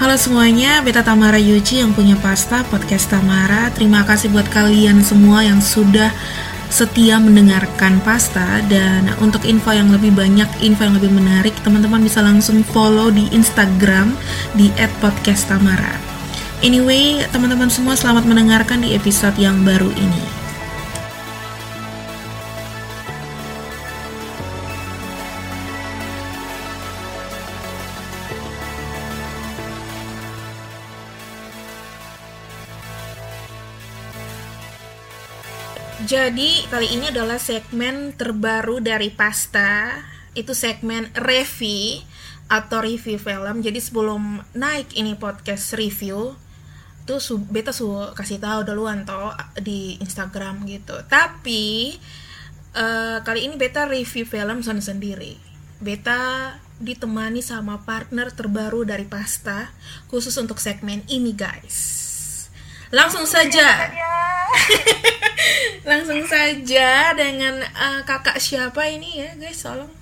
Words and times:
Halo 0.00 0.16
semuanya, 0.16 0.80
Beta 0.80 1.04
Tamara 1.04 1.36
Yuji 1.36 1.84
yang 1.84 1.92
punya 1.92 2.16
pasta 2.16 2.64
podcast 2.72 3.12
Tamara. 3.12 3.68
Terima 3.76 4.00
kasih 4.00 4.32
buat 4.32 4.48
kalian 4.48 5.04
semua 5.04 5.44
yang 5.44 5.60
sudah 5.60 6.08
setia 6.72 7.20
mendengarkan 7.20 8.00
pasta 8.00 8.64
dan 8.72 9.12
untuk 9.20 9.44
info 9.44 9.76
yang 9.76 9.92
lebih 9.92 10.16
banyak, 10.16 10.48
info 10.64 10.88
yang 10.88 10.96
lebih 10.96 11.12
menarik, 11.12 11.52
teman-teman 11.60 12.00
bisa 12.00 12.24
langsung 12.24 12.64
follow 12.64 13.12
di 13.12 13.28
Instagram 13.28 14.16
di 14.56 14.72
@podcasttamara. 15.04 16.00
Anyway, 16.64 17.20
teman-teman 17.28 17.68
semua 17.68 17.92
selamat 17.92 18.24
mendengarkan 18.24 18.80
di 18.80 18.96
episode 18.96 19.36
yang 19.36 19.68
baru 19.68 19.92
ini. 20.00 20.29
Jadi 36.00 36.64
kali 36.72 36.96
ini 36.96 37.12
adalah 37.12 37.36
segmen 37.36 38.16
terbaru 38.16 38.80
dari 38.80 39.12
Pasta. 39.12 40.00
Itu 40.32 40.56
segmen 40.56 41.12
review 41.12 42.00
atau 42.48 42.80
review 42.80 43.20
film. 43.20 43.60
Jadi 43.60 43.76
sebelum 43.84 44.40
naik 44.56 44.96
ini 44.96 45.12
podcast 45.20 45.76
review, 45.76 46.32
tuh 47.04 47.20
su 47.20 47.36
beta 47.36 47.76
su 47.76 47.92
kasih 48.16 48.40
tahu 48.40 48.64
duluan 48.64 49.04
toh 49.04 49.36
di 49.60 50.00
Instagram 50.00 50.64
gitu. 50.64 50.96
Tapi 51.04 51.94
uh, 52.72 53.20
kali 53.20 53.44
ini 53.44 53.60
beta 53.60 53.84
review 53.84 54.24
film 54.24 54.64
son 54.64 54.80
sendiri. 54.80 55.36
Beta 55.84 56.56
ditemani 56.80 57.44
sama 57.44 57.84
partner 57.84 58.32
terbaru 58.32 58.88
dari 58.88 59.04
Pasta 59.04 59.68
khusus 60.08 60.32
untuk 60.40 60.64
segmen 60.64 61.04
ini 61.12 61.36
guys. 61.36 62.09
Langsung 62.90 63.22
saja. 63.22 63.86
Langsung 65.90 66.26
saja 66.26 67.14
dengan 67.14 67.62
uh, 67.62 68.02
kakak 68.02 68.42
siapa 68.42 68.82
ini 68.90 69.22
ya, 69.22 69.30
guys? 69.38 69.62
Tolong. 69.62 69.94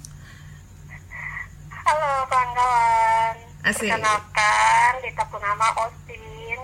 Halo 1.69 2.13
kawan-kawan. 2.33 3.37
Asik. 3.69 3.93
Perkenalkan, 3.93 4.91
Dita 5.05 5.25
Punama 5.29 5.69
Austin. 5.77 6.61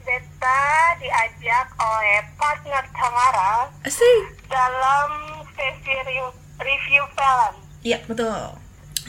Beta 0.00 0.64
diajak 0.96 1.68
oleh 1.76 2.24
partner 2.40 2.84
Tamara 2.96 3.68
Asik. 3.84 4.32
dalam 4.48 5.44
sesi 5.52 5.92
review, 5.92 6.26
review 6.56 7.04
film. 7.12 7.52
Iya, 7.84 7.98
betul. 8.08 8.56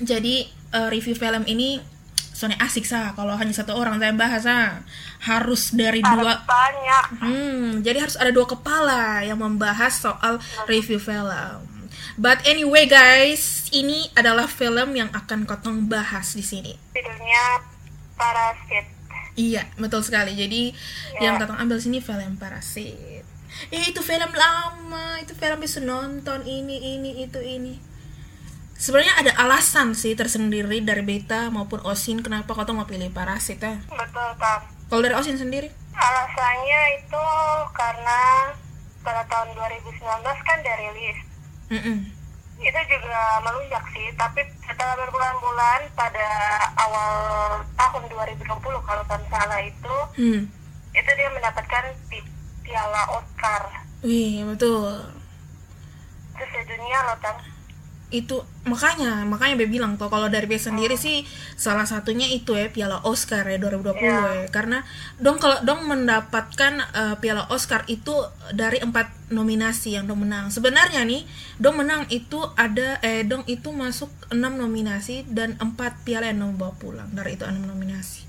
Jadi 0.03 0.51
uh, 0.75 0.91
review 0.91 1.15
film 1.15 1.47
ini 1.47 1.79
soalnya 2.41 2.57
asik 2.57 2.81
sah 2.83 3.13
kalau 3.13 3.37
hanya 3.37 3.53
satu 3.53 3.77
orang 3.77 4.01
saya 4.01 4.17
bahas 4.17 4.41
sah 4.41 4.81
harus 5.21 5.69
dari 5.71 6.01
Harus 6.01 6.17
dua 6.17 6.33
banyak. 6.41 7.05
hmm 7.21 7.65
jadi 7.79 8.01
harus 8.01 8.17
ada 8.17 8.33
dua 8.33 8.49
kepala 8.49 9.21
yang 9.21 9.37
membahas 9.37 9.93
soal 9.93 10.41
review 10.65 10.97
film. 10.97 11.61
But 12.17 12.41
anyway 12.43 12.89
guys 12.89 13.69
ini 13.69 14.09
adalah 14.13 14.49
film 14.49 14.97
yang 14.97 15.07
akan 15.11 15.45
kotong 15.45 15.85
bahas 15.85 16.33
di 16.33 16.41
sini. 16.41 16.73
Judulnya 16.91 17.61
Parasit. 18.17 18.85
iya 19.33 19.69
betul 19.77 20.01
sekali. 20.01 20.33
Jadi 20.33 20.73
Ya. 21.13 21.29
yang 21.29 21.37
kotong 21.37 21.57
ambil 21.59 21.77
sini 21.77 22.01
film 22.01 22.35
parasit. 22.35 23.21
Eh 23.69 23.83
itu 23.85 24.01
film 24.01 24.31
lama. 24.31 25.19
Itu 25.19 25.33
film 25.33 25.59
bisa 25.59 25.77
nonton 25.77 26.41
ini 26.41 26.97
ini 26.97 27.21
itu 27.21 27.37
ini 27.37 27.77
sebenarnya 28.81 29.13
ada 29.15 29.31
alasan 29.39 29.93
sih 29.93 30.11
tersendiri 30.11 30.81
dari 30.81 31.01
beta 31.01 31.47
maupun 31.47 31.79
osin 31.83 32.19
kenapa 32.19 32.51
kotong 32.51 32.75
mau 32.75 32.89
pilih 32.89 33.09
parasit 33.09 33.61
ya 33.61 33.77
Betul, 33.85 34.29
Tam. 34.35 34.61
kalau 34.87 35.01
dari 35.01 35.13
osin 35.13 35.37
sendiri 35.37 35.69
Alasannya 35.91 36.81
itu 36.97 37.25
karena 37.71 38.21
pada 38.99 39.21
tahun 39.23 39.53
2019 39.53 40.01
kan 40.39 40.57
dia 40.59 40.75
rilis. 40.79 41.17
Mm-mm. 41.69 41.97
itu 42.59 42.79
juga 42.87 43.17
melunjak 43.39 43.81
sih 43.87 44.07
tapi 44.15 44.37
setelah 44.61 44.93
berbulan-bulan 44.95 45.81
pada 45.91 46.27
awal 46.75 47.11
tahun 47.71 48.03
2020 48.07 48.45
kalau 48.81 49.03
tak 49.03 49.21
salah 49.27 49.59
itu 49.59 49.95
Hmm. 50.11 50.41
itu 50.91 51.09
dia 51.11 51.29
mendapatkan 51.31 51.83
pi- 52.05 52.29
piala 52.61 53.01
Oscar 53.11 53.61
Wih, 54.01 54.41
betul. 54.43 55.05
itu 56.31 56.43
sedunia 56.47 56.99
loh 57.03 57.17
Tam 57.19 57.37
Itu 58.11 58.43
makanya, 58.67 59.23
makanya 59.23 59.55
Be 59.55 59.71
bilang 59.71 59.95
tuh 59.95 60.11
kalau 60.11 60.27
dari 60.27 60.43
Be 60.45 60.59
sendiri 60.59 60.99
sih 60.99 61.23
salah 61.55 61.87
satunya 61.87 62.27
itu 62.27 62.53
ya 62.53 62.67
Piala 62.67 62.99
Oscar 63.07 63.47
ya 63.47 63.55
2020 63.55 63.97
Iya. 63.97 64.19
ya. 64.43 64.47
Karena 64.51 64.83
dong 65.17 65.39
kalau 65.39 65.63
dong 65.63 65.87
mendapatkan 65.87 66.73
eh, 66.91 67.15
Piala 67.23 67.47
Oscar 67.49 67.87
itu 67.87 68.11
dari 68.51 68.83
empat 68.83 69.31
nominasi 69.31 69.95
yang 69.95 70.05
dong 70.11 70.27
menang. 70.27 70.51
Sebenarnya 70.51 71.07
nih, 71.07 71.23
dong 71.57 71.79
menang 71.79 72.03
itu 72.11 72.43
ada 72.59 72.99
eh 72.99 73.23
dong 73.23 73.47
itu 73.47 73.71
masuk 73.71 74.11
enam 74.29 74.59
nominasi 74.59 75.23
dan 75.31 75.55
empat 75.57 76.03
piala 76.03 76.27
yang 76.27 76.43
dong 76.43 76.59
bawa 76.59 76.75
pulang 76.75 77.07
dari 77.15 77.39
itu 77.39 77.47
enam 77.47 77.63
nominasi. 77.63 78.27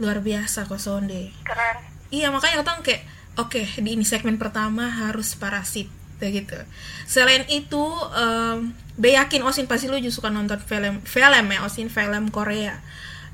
Luar 0.00 0.24
biasa 0.24 0.64
kok 0.64 0.80
Sonde. 0.80 1.30
keren 1.44 1.76
Iya 2.08 2.32
makanya 2.32 2.64
katong 2.64 2.80
kayak 2.80 3.04
oke 3.36 3.60
di 3.84 3.92
ini 3.92 4.00
segmen 4.00 4.40
pertama 4.40 4.88
harus 4.88 5.36
parasit 5.36 5.92
kayak 6.18 6.32
gitu. 6.44 6.58
Selain 7.06 7.46
itu, 7.48 7.84
em, 8.14 8.74
Be 8.98 9.14
yakin 9.14 9.46
Osin 9.46 9.70
pasti 9.70 9.86
lu 9.86 9.94
juga 10.02 10.10
suka 10.10 10.28
nonton 10.28 10.58
film 10.58 10.98
film 11.06 11.46
ya 11.54 11.58
Osin 11.62 11.86
film 11.86 12.34
Korea. 12.34 12.82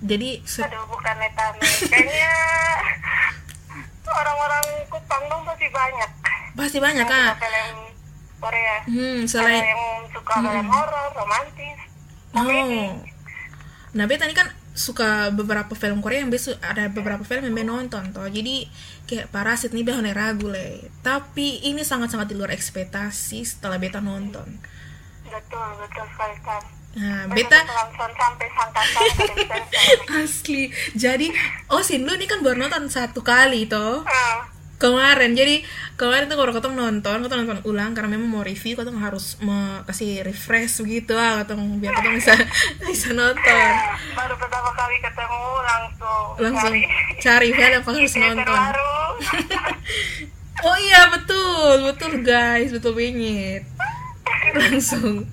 Jadi 0.04 0.44
aduh 0.44 0.84
bukan 0.92 1.16
Tam 1.32 1.54
kayaknya 1.88 2.32
orang-orang 4.20 4.64
Kupang 4.92 5.24
dong 5.32 5.42
pasti 5.48 5.66
banyak 5.72 6.10
pasti 6.54 6.78
banyak 6.78 7.06
kan. 7.08 7.34
film 7.40 7.76
Korea 8.38 8.76
Hmm, 8.84 9.24
ada 9.24 9.30
selain 9.32 9.64
yang 9.64 9.82
suka 10.12 10.34
film 10.44 10.68
horor 10.68 11.08
romantis 11.16 11.78
oh. 12.36 12.92
Nah, 13.94 14.04
tadi 14.10 14.34
kan 14.34 14.50
suka 14.74 15.30
beberapa 15.30 15.70
film 15.78 16.02
Korea 16.02 16.26
yang 16.26 16.34
Be 16.34 16.36
su- 16.36 16.58
ada 16.58 16.90
beberapa 16.90 17.22
film 17.22 17.46
yang 17.46 17.54
nonton 17.64 18.10
toh. 18.10 18.26
Jadi 18.26 18.66
kayak 19.06 19.30
Parasit 19.30 19.70
nih 19.70 19.86
ragu 20.10 20.50
le. 20.50 20.90
Tapi 21.00 21.62
ini 21.62 21.86
sangat-sangat 21.86 22.26
di 22.26 22.34
luar 22.34 22.50
ekspektasi 22.50 23.46
setelah 23.46 23.78
Beta 23.78 24.02
nonton. 24.02 24.44
betul 25.24 25.66
betul 25.80 26.04
sekali 26.14 26.36
Tam 26.44 26.62
Nah, 26.94 27.26
Beta 27.26 27.58
Asli. 30.22 30.70
Jadi, 30.94 31.26
Osin 31.66 32.06
lu 32.06 32.14
ini 32.14 32.30
kan 32.30 32.38
baru 32.38 32.54
nonton 32.54 32.86
satu 32.86 33.26
kali 33.26 33.66
toh. 33.66 34.06
Hmm. 34.06 34.53
Kemarin. 34.74 35.38
Jadi, 35.38 35.62
kemarin 35.94 36.26
tuh 36.26 36.36
kalau 36.36 36.52
ketemu 36.52 36.74
nonton, 36.76 37.22
ketemu 37.22 37.40
nonton 37.46 37.60
ulang 37.64 37.94
karena 37.94 38.10
memang 38.18 38.28
mau 38.28 38.42
review, 38.42 38.74
ketemu 38.74 38.98
harus 38.98 39.38
kasih 39.86 40.26
refresh 40.26 40.82
begitu 40.82 41.14
ah, 41.14 41.42
ketemu 41.46 41.78
biar 41.78 41.94
ketemu 41.94 42.16
bisa 42.18 42.34
bisa 42.90 43.08
nonton. 43.14 43.72
baru 44.18 44.34
pertama 44.34 44.70
kali 44.74 44.96
ketemu 44.98 45.42
langsung 45.62 46.26
Langsung 46.40 46.74
cari 47.22 47.48
cari 47.48 47.48
film 47.54 47.80
apa 47.80 47.90
harus 47.94 48.14
nonton. 48.18 48.60
Oh 50.64 50.76
iya, 50.80 51.12
betul. 51.12 51.92
Betul 51.92 52.24
guys, 52.24 52.72
betul 52.72 52.96
bingit. 52.96 53.68
langsung 54.62 55.26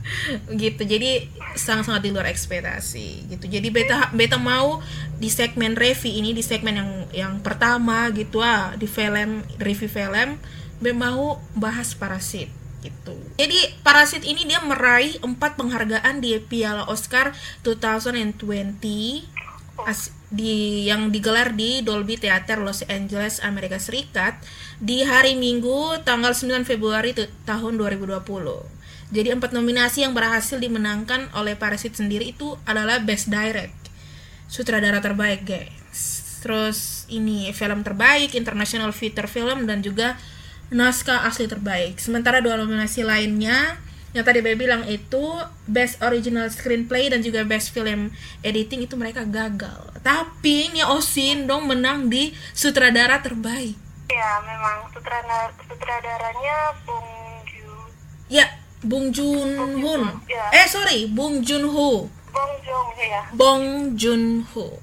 gitu. 0.51 0.81
Jadi 0.83 1.29
sangat-sangat 1.56 2.01
di 2.03 2.09
luar 2.12 2.27
ekspektasi 2.29 3.31
gitu. 3.31 3.45
Jadi 3.47 3.68
beta 3.69 4.09
beta 4.12 4.41
mau 4.41 4.81
di 5.18 5.29
segmen 5.29 5.77
review 5.77 6.12
ini 6.12 6.33
di 6.33 6.44
segmen 6.44 6.75
yang 6.75 6.91
yang 7.12 7.33
pertama 7.45 8.09
gitu 8.12 8.41
ah 8.41 8.73
di 8.75 8.89
film 8.89 9.45
review 9.62 9.91
film 9.91 10.41
be 10.81 10.91
mau 10.97 11.38
bahas 11.53 11.94
parasit 11.94 12.50
gitu. 12.81 13.13
Jadi 13.38 13.77
parasit 13.85 14.25
ini 14.25 14.50
dia 14.50 14.57
meraih 14.65 15.21
empat 15.21 15.53
penghargaan 15.56 16.17
di 16.17 16.33
Piala 16.41 16.89
Oscar 16.89 17.38
2020 17.62 18.41
as- 19.85 20.13
di 20.31 20.88
yang 20.88 21.12
digelar 21.12 21.51
di 21.51 21.83
Dolby 21.83 22.15
Theater 22.15 22.63
Los 22.63 22.88
Angeles 22.88 23.44
Amerika 23.44 23.75
Serikat 23.75 24.39
di 24.79 25.03
hari 25.03 25.35
Minggu 25.35 26.00
tanggal 26.07 26.31
9 26.31 26.63
Februari 26.63 27.12
tahun 27.44 27.75
2020. 27.75 28.24
Jadi 29.12 29.36
empat 29.36 29.52
nominasi 29.52 30.08
yang 30.08 30.16
berhasil 30.16 30.56
dimenangkan 30.56 31.28
oleh 31.36 31.60
Parasit 31.60 32.00
sendiri 32.00 32.31
itu 32.31 32.56
adalah 32.63 33.04
Best 33.04 33.28
Direct, 33.28 33.92
sutradara 34.48 35.04
terbaik 35.04 35.44
guys. 35.44 36.24
Terus 36.40 37.06
ini 37.12 37.52
film 37.52 37.84
terbaik, 37.84 38.34
international 38.34 38.96
feature 38.96 39.28
film 39.28 39.68
dan 39.68 39.84
juga 39.84 40.16
naskah 40.72 41.28
asli 41.28 41.46
terbaik. 41.46 42.00
Sementara 42.00 42.40
dua 42.40 42.56
nominasi 42.56 43.04
lainnya 43.04 43.75
yang 44.12 44.28
tadi 44.28 44.44
Baby 44.44 44.68
bilang 44.68 44.84
itu 44.88 45.24
Best 45.68 46.00
Original 46.04 46.48
Screenplay 46.52 47.08
dan 47.08 47.24
juga 47.24 47.48
Best 47.48 47.72
Film 47.72 48.12
Editing 48.44 48.84
itu 48.84 48.96
mereka 49.00 49.24
gagal. 49.24 49.92
Tapi 50.04 50.72
ini 50.72 50.84
Osin 50.84 51.48
dong 51.48 51.68
menang 51.68 52.12
di 52.12 52.31
sutradara 52.56 53.19
terbaik. 53.24 53.75
ya 54.12 54.44
memang 54.44 54.92
sutradara 54.92 55.48
sutradaranya 55.56 56.75
Bung 56.84 57.08
Ju 57.48 57.72
Ya, 58.28 58.44
Bung 58.81 59.10
Joon 59.10 59.50
Hoon. 59.78 60.01
Ya. 60.25 60.50
Eh 60.51 60.66
sorry, 60.66 61.06
Bung 61.07 61.42
Joon 61.42 61.66
Ho. 61.66 62.10
Bong 62.31 62.54
Ho 62.63 62.78
ya 62.98 63.22
Bong 63.31 63.63
Joon 63.94 64.24
Ho. 64.48 64.80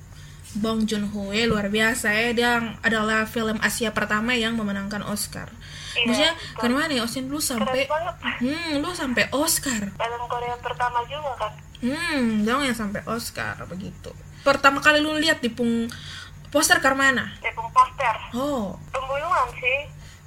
Bong 0.55 0.85
Joon 0.85 1.05
Ho 1.09 1.29
ya 1.29 1.45
luar 1.45 1.69
biasa 1.69 2.09
ya 2.09 2.29
dia 2.31 2.51
adalah 2.81 3.25
film 3.25 3.57
Asia 3.59 3.91
pertama 3.91 4.33
yang 4.33 4.53
memenangkan 4.55 5.01
Oscar 5.03 5.49
Iya, 5.91 6.05
maksudnya 6.05 6.33
kan 6.55 6.71
mana 6.71 6.93
ya 6.93 7.03
Osin 7.03 7.27
lu 7.27 7.37
sampai 7.39 7.85
Keren 7.85 7.91
banget. 7.91 8.15
hmm 8.39 8.71
lu 8.79 8.91
sampai 8.93 9.25
Oscar 9.31 9.83
Film 9.89 10.23
Korea 10.25 10.55
pertama 10.57 11.03
juga 11.05 11.33
kan. 11.37 11.53
hmm 11.81 12.45
dong 12.45 12.63
yang 12.63 12.73
sampai 12.73 13.03
Oscar 13.05 13.59
begitu 13.67 14.13
pertama 14.41 14.79
kali 14.79 15.01
lu 15.01 15.17
lihat 15.17 15.41
di 15.41 15.49
pung 15.49 15.89
poster 16.49 16.79
Karmana 16.79 17.35
Tepung 17.41 17.69
poster. 17.69 18.15
oh 18.33 18.77
Pembunuhan 18.89 19.49
sih. 19.55 19.79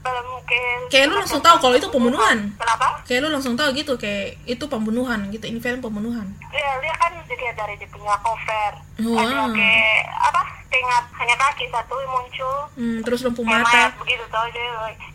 Film 0.02 0.28
ke 0.44 0.62
Kayak 0.90 1.06
lu 1.08 1.16
langsung 1.22 1.40
tahu 1.40 1.56
kalau 1.62 1.76
itu 1.78 1.88
pembunuhan. 1.88 2.38
Kenapa? 2.58 2.88
kayak 3.02 3.28
lu 3.28 3.30
langsung 3.30 3.56
tahu 3.60 3.70
gitu 3.76 3.94
kayak 4.00 4.40
itu 4.48 4.64
pembunuhan 4.66 5.20
gitu 5.30 5.44
ini 5.44 5.60
film 5.60 5.84
pembunuhan 5.84 6.26
Ya, 6.50 6.70
dia 6.80 6.94
kan 6.96 7.12
dilihat 7.28 7.56
dari 7.56 7.76
dia 7.76 7.90
punya 7.92 8.16
cover. 8.24 8.72
Ada 8.98 9.36
kayak 9.52 10.00
apa? 10.16 10.42
Tengah 10.72 11.02
hanya 11.20 11.36
kaki 11.36 11.66
satu 11.68 11.96
muncul. 12.08 12.58
hmm, 12.80 12.98
terus 13.04 13.20
Kayak 13.22 13.36
mata 13.44 13.68
mayat 13.68 13.94
begitu 14.00 14.24
tau 14.32 14.48
dia 14.50 14.64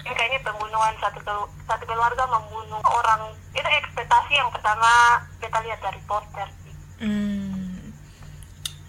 yang 0.05 0.15
kayaknya 0.15 0.39
pembunuhan 0.45 0.93
satu 1.01 1.21
satu 1.65 1.85
keluarga 1.89 2.23
membunuh 2.29 2.83
orang 2.85 3.33
itu 3.51 3.65
ekspektasi 3.65 4.33
yang 4.37 4.53
pertama 4.53 5.17
kita 5.41 5.59
lihat 5.65 5.81
dari 5.81 6.01
poster 6.05 6.49
sih. 6.63 6.75
hmm. 7.01 7.36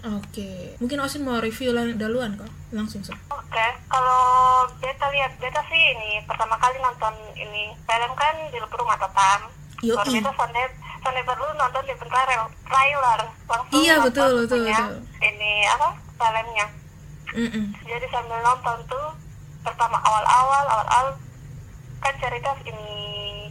Oke 0.09 0.50
mungkin 0.80 0.98
Osin 1.00 1.21
mau 1.21 1.38
review 1.38 1.71
lang- 1.71 1.95
duluan 1.95 2.36
kok 2.36 2.48
langsung 2.69 3.00
so 3.01 3.12
Oke, 3.48 3.68
kalau 3.88 4.21
beta 4.77 5.07
lihat 5.07 5.31
beta 5.39 5.63
sih 5.65 5.81
ini 5.89 6.19
pertama 6.27 6.59
kali 6.59 6.75
nonton 6.77 7.15
ini 7.33 7.71
film 7.80 8.12
kan 8.13 8.36
di 8.51 8.59
rumah 8.59 9.00
Tatam. 9.00 9.48
Yoi. 9.81 9.95
Baru 9.95 10.12
beta 10.12 10.31
sonde 10.36 10.63
sonde 11.00 11.21
perlu 11.24 11.48
nonton 11.56 11.81
di 11.81 11.95
trailer 11.95 12.44
trailer 12.68 13.19
langsung 13.48 13.80
Iya, 13.80 14.04
betul, 14.04 14.44
betul, 14.44 14.68
betul. 14.68 14.94
Ini 15.18 15.51
apa 15.71 15.88
filmnya. 16.13 16.65
Mm-mm. 17.33 17.65
Jadi 17.81 18.06
sambil 18.12 18.39
nonton 18.42 18.77
tuh 18.86 19.07
pertama 19.63 19.98
awal-awal 20.00 20.63
awal-awal 20.68 21.07
kan 21.98 22.13
cerita 22.19 22.51
ini 22.62 22.92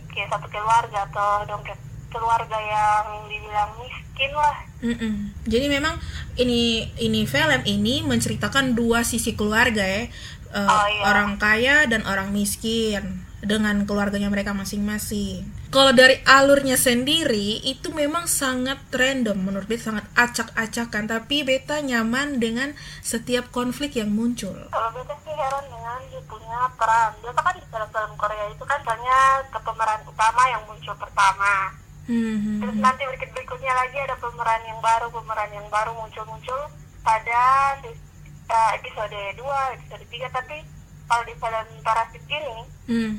kayak 0.06 0.28
satu 0.28 0.46
keluarga 0.46 1.08
atau 1.08 1.44
dong 1.44 1.64
keluarga 2.08 2.58
yang 2.60 3.06
dibilang 3.26 3.70
miskin 3.80 4.05
lah. 4.32 4.56
Mm-mm. 4.80 5.32
Jadi 5.48 5.66
memang 5.72 5.96
ini 6.36 6.88
ini 7.00 7.24
film 7.24 7.62
ini 7.64 8.04
menceritakan 8.04 8.76
dua 8.76 9.04
sisi 9.04 9.32
keluarga 9.36 9.84
ya, 9.84 10.08
Eh, 10.56 10.62
Oh, 10.62 10.86
iya. 10.88 11.02
orang 11.12 11.36
kaya 11.36 11.84
dan 11.84 12.06
orang 12.08 12.32
miskin 12.32 13.26
dengan 13.44 13.84
keluarganya 13.84 14.32
mereka 14.32 14.56
masing-masing. 14.56 15.44
Kalau 15.68 15.92
dari 15.92 16.16
alurnya 16.24 16.80
sendiri 16.80 17.60
itu 17.60 17.92
memang 17.92 18.24
sangat 18.24 18.80
random 18.88 19.36
menurut 19.36 19.68
beta 19.68 19.92
sangat 19.92 20.08
acak-acakan 20.16 21.04
tapi 21.10 21.44
beta 21.44 21.84
nyaman 21.84 22.40
dengan 22.40 22.72
setiap 23.04 23.52
konflik 23.52 24.00
yang 24.00 24.08
muncul. 24.08 24.56
Kalau 24.72 24.90
beta 24.96 25.14
sih 25.20 25.34
heran 25.36 25.64
dengan 25.68 26.00
punya 26.24 26.60
peran. 26.80 27.10
Biasa 27.20 27.40
kan 27.44 27.52
di 27.52 27.62
film-film 27.68 28.12
Korea 28.16 28.44
itu 28.48 28.64
kan 28.64 28.80
hanya 28.80 29.18
ke 29.52 29.58
pemeran 29.60 30.00
utama 30.08 30.42
yang 30.48 30.62
muncul 30.64 30.94
pertama. 30.96 31.74
Hmm, 32.06 32.62
Terus 32.62 32.76
nanti 32.76 33.02
berikut 33.04 33.30
berikutnya 33.30 33.72
lagi 33.72 33.98
ada 33.98 34.14
pemeran 34.14 34.62
yang 34.62 34.78
baru, 34.78 35.10
pemeran 35.10 35.50
yang 35.50 35.66
baru 35.66 35.90
muncul-muncul 35.92 36.60
pada 37.02 37.42
eh, 37.82 38.70
episode 38.74 39.10
2, 39.34 39.42
episode 39.74 40.04
3. 40.04 40.30
Tapi 40.30 40.56
kalau 41.04 41.22
di 41.22 41.34
film 41.34 41.66
Parasit 41.82 42.22
ini, 42.24 42.56
hmm. 42.86 43.12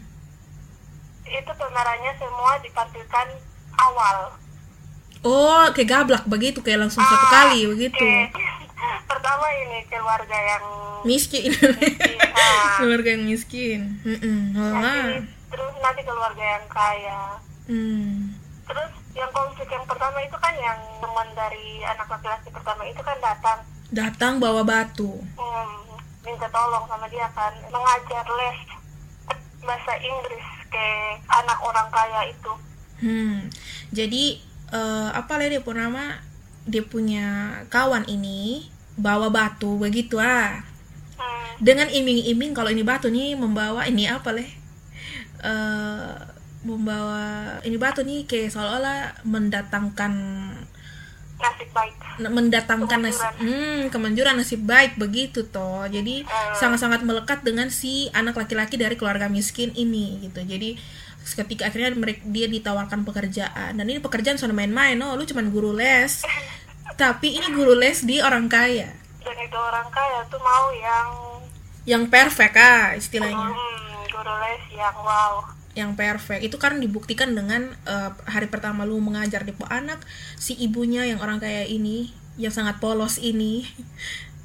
itu 1.25 1.51
pemerannya 1.53 2.13
semua 2.15 2.51
ditampilkan 2.57 3.27
awal. 3.77 4.17
Oh, 5.19 5.67
kayak 5.71 5.89
gablak 5.89 6.23
begitu 6.23 6.61
kayak 6.61 6.79
langsung 6.81 7.01
satu 7.01 7.27
Ah, 7.27 7.31
kali 7.43 7.67
begitu. 7.67 7.99
kayak- 7.99 8.31
pertama 9.09 9.45
ini 9.51 9.83
keluarga 9.85 10.37
yang 10.37 10.65
Miskin. 11.03 11.51
ah. 12.39 12.79
keluarga 12.79 13.09
yang 13.09 13.23
miskin. 13.25 13.99
Nanti, 14.01 14.55
Wah. 14.55 15.19
terus 15.47 15.73
nanti 15.77 16.01
keluarga 16.01 16.43
yang 16.49 16.65
kaya. 16.67 17.19
Hmm. 17.67 18.31
Terus 18.67 18.91
yang 19.15 19.31
konflik 19.31 19.69
yang 19.71 19.85
pertama 19.87 20.19
itu 20.21 20.37
kan 20.37 20.53
yang 20.53 20.79
teman 20.99 21.27
dari 21.33 21.81
anak 21.81 22.07
laki-laki 22.07 22.49
pertama 22.51 22.83
itu 22.85 23.01
kan 23.01 23.17
datang 23.19 23.59
Datang 23.87 24.33
bawa 24.37 24.67
batu. 24.67 25.15
hmm, 25.39 25.75
minta 26.21 26.47
tolong 26.51 26.83
sama 26.91 27.07
dia 27.07 27.23
kan 27.31 27.55
mengajar 27.71 28.27
les 28.27 28.59
bahasa 29.63 29.93
Inggris 29.97 30.43
ke 30.67 30.85
anak 31.25 31.57
orang 31.63 31.87
kaya 31.87 32.21
itu. 32.27 32.51
Hmm. 32.99 33.47
Jadi 33.95 34.43
eh, 34.69 35.09
apa 35.15 35.39
punya 35.63 35.87
nama? 35.87 36.19
Dia 36.67 36.83
punya 36.83 37.25
kawan 37.71 38.03
ini 38.11 38.67
bawa 38.99 39.31
batu 39.31 39.79
begitu 39.79 40.19
ah. 40.19 40.59
Hmm, 41.15 41.47
Dengan 41.63 41.87
iming-iming 41.87 42.51
kalau 42.51 42.67
ini 42.67 42.83
batu 42.83 43.07
nih 43.07 43.39
membawa 43.39 43.87
ini 43.87 44.11
apa 44.11 44.35
leh? 44.35 44.49
Eh, 45.41 46.15
membawa 46.65 47.57
ini 47.61 47.77
batu 47.77 48.01
nih 48.01 48.25
kayak 48.25 48.49
seolah-olah 48.53 49.21
mendatangkan 49.27 50.13
nasib 51.37 51.69
baik. 51.69 51.93
mendatangkan 52.17 52.99
nasib 53.05 53.29
hmm, 53.37 53.93
kemanjuran 53.93 54.41
nasib 54.41 54.61
baik 54.65 54.97
begitu 54.97 55.45
toh. 55.45 55.85
Jadi 55.85 56.25
sangat-sangat 56.57 57.05
melekat 57.05 57.45
dengan 57.45 57.69
si 57.69 58.09
anak 58.13 58.37
laki-laki 58.37 58.75
dari 58.75 58.97
keluarga 58.97 59.29
miskin 59.29 59.69
ini 59.77 60.25
gitu. 60.25 60.41
Jadi 60.41 60.77
ketika 61.21 61.67
akhirnya 61.69 61.93
mereka 61.93 62.25
dia 62.25 62.49
ditawarkan 62.49 63.05
pekerjaan. 63.05 63.77
Dan 63.77 63.85
ini 63.85 64.01
pekerjaan 64.01 64.41
sudah 64.41 64.55
main-main 64.55 64.97
oh 65.05 65.13
lu 65.13 65.23
cuman 65.29 65.53
guru 65.53 65.77
les. 65.77 66.25
Tapi 67.01 67.37
ini 67.37 67.53
guru 67.53 67.77
les 67.77 68.01
di 68.01 68.17
orang 68.17 68.49
kaya. 68.49 68.89
Dan 69.21 69.37
itu 69.37 69.57
orang 69.59 69.85
kaya 69.93 70.25
tuh 70.33 70.41
mau 70.41 70.73
yang 70.73 71.09
yang 71.85 72.03
perfect 72.09 72.57
ah 72.57 72.97
istilahnya. 72.97 73.53
Hmm, 73.53 74.01
guru 74.09 74.33
les 74.41 74.63
yang 74.73 74.97
wow. 75.05 75.56
Yang 75.77 75.93
perfect. 75.93 76.41
Itu 76.41 76.57
kan 76.57 76.81
dibuktikan 76.81 77.37
dengan 77.37 77.69
eh, 77.85 78.11
hari 78.25 78.49
pertama 78.49 78.81
lu 78.89 78.97
mengajar 78.97 79.45
di 79.45 79.53
anak 79.69 80.01
si 80.41 80.57
ibunya 80.57 81.05
yang 81.05 81.21
orang 81.21 81.37
kaya 81.37 81.69
ini 81.69 82.09
yang 82.41 82.49
sangat 82.49 82.81
polos 82.81 83.21
ini 83.21 83.61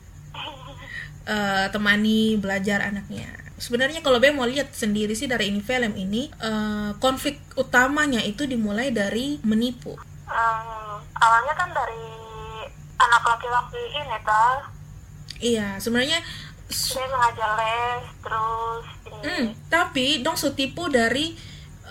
eh, 1.32 1.66
temani 1.72 2.36
belajar 2.36 2.84
anaknya. 2.84 3.32
Sebenarnya 3.56 4.04
kalau 4.04 4.20
Be 4.20 4.28
mau 4.34 4.44
lihat 4.44 4.74
sendiri 4.76 5.16
sih 5.16 5.30
dari 5.30 5.48
ini 5.48 5.64
film 5.64 5.96
ini 5.96 6.28
eh, 6.28 6.90
konflik 7.00 7.40
utamanya 7.56 8.20
itu 8.20 8.44
dimulai 8.44 8.92
dari 8.92 9.40
menipu. 9.40 9.96
Hmm, 10.28 11.00
awalnya 11.16 11.54
kan 11.56 11.72
dari 11.72 12.12
anak 13.02 13.22
laki-laki 13.26 13.82
ini 13.98 14.18
toh 14.22 14.58
iya 15.42 15.76
sebenarnya 15.82 16.22
dia 16.72 17.04
mengajar 17.10 17.50
les 17.58 18.04
terus 18.24 18.86
hmm, 19.20 19.44
tapi 19.68 20.24
dong 20.24 20.38
setipu 20.38 20.88
dari 20.88 21.36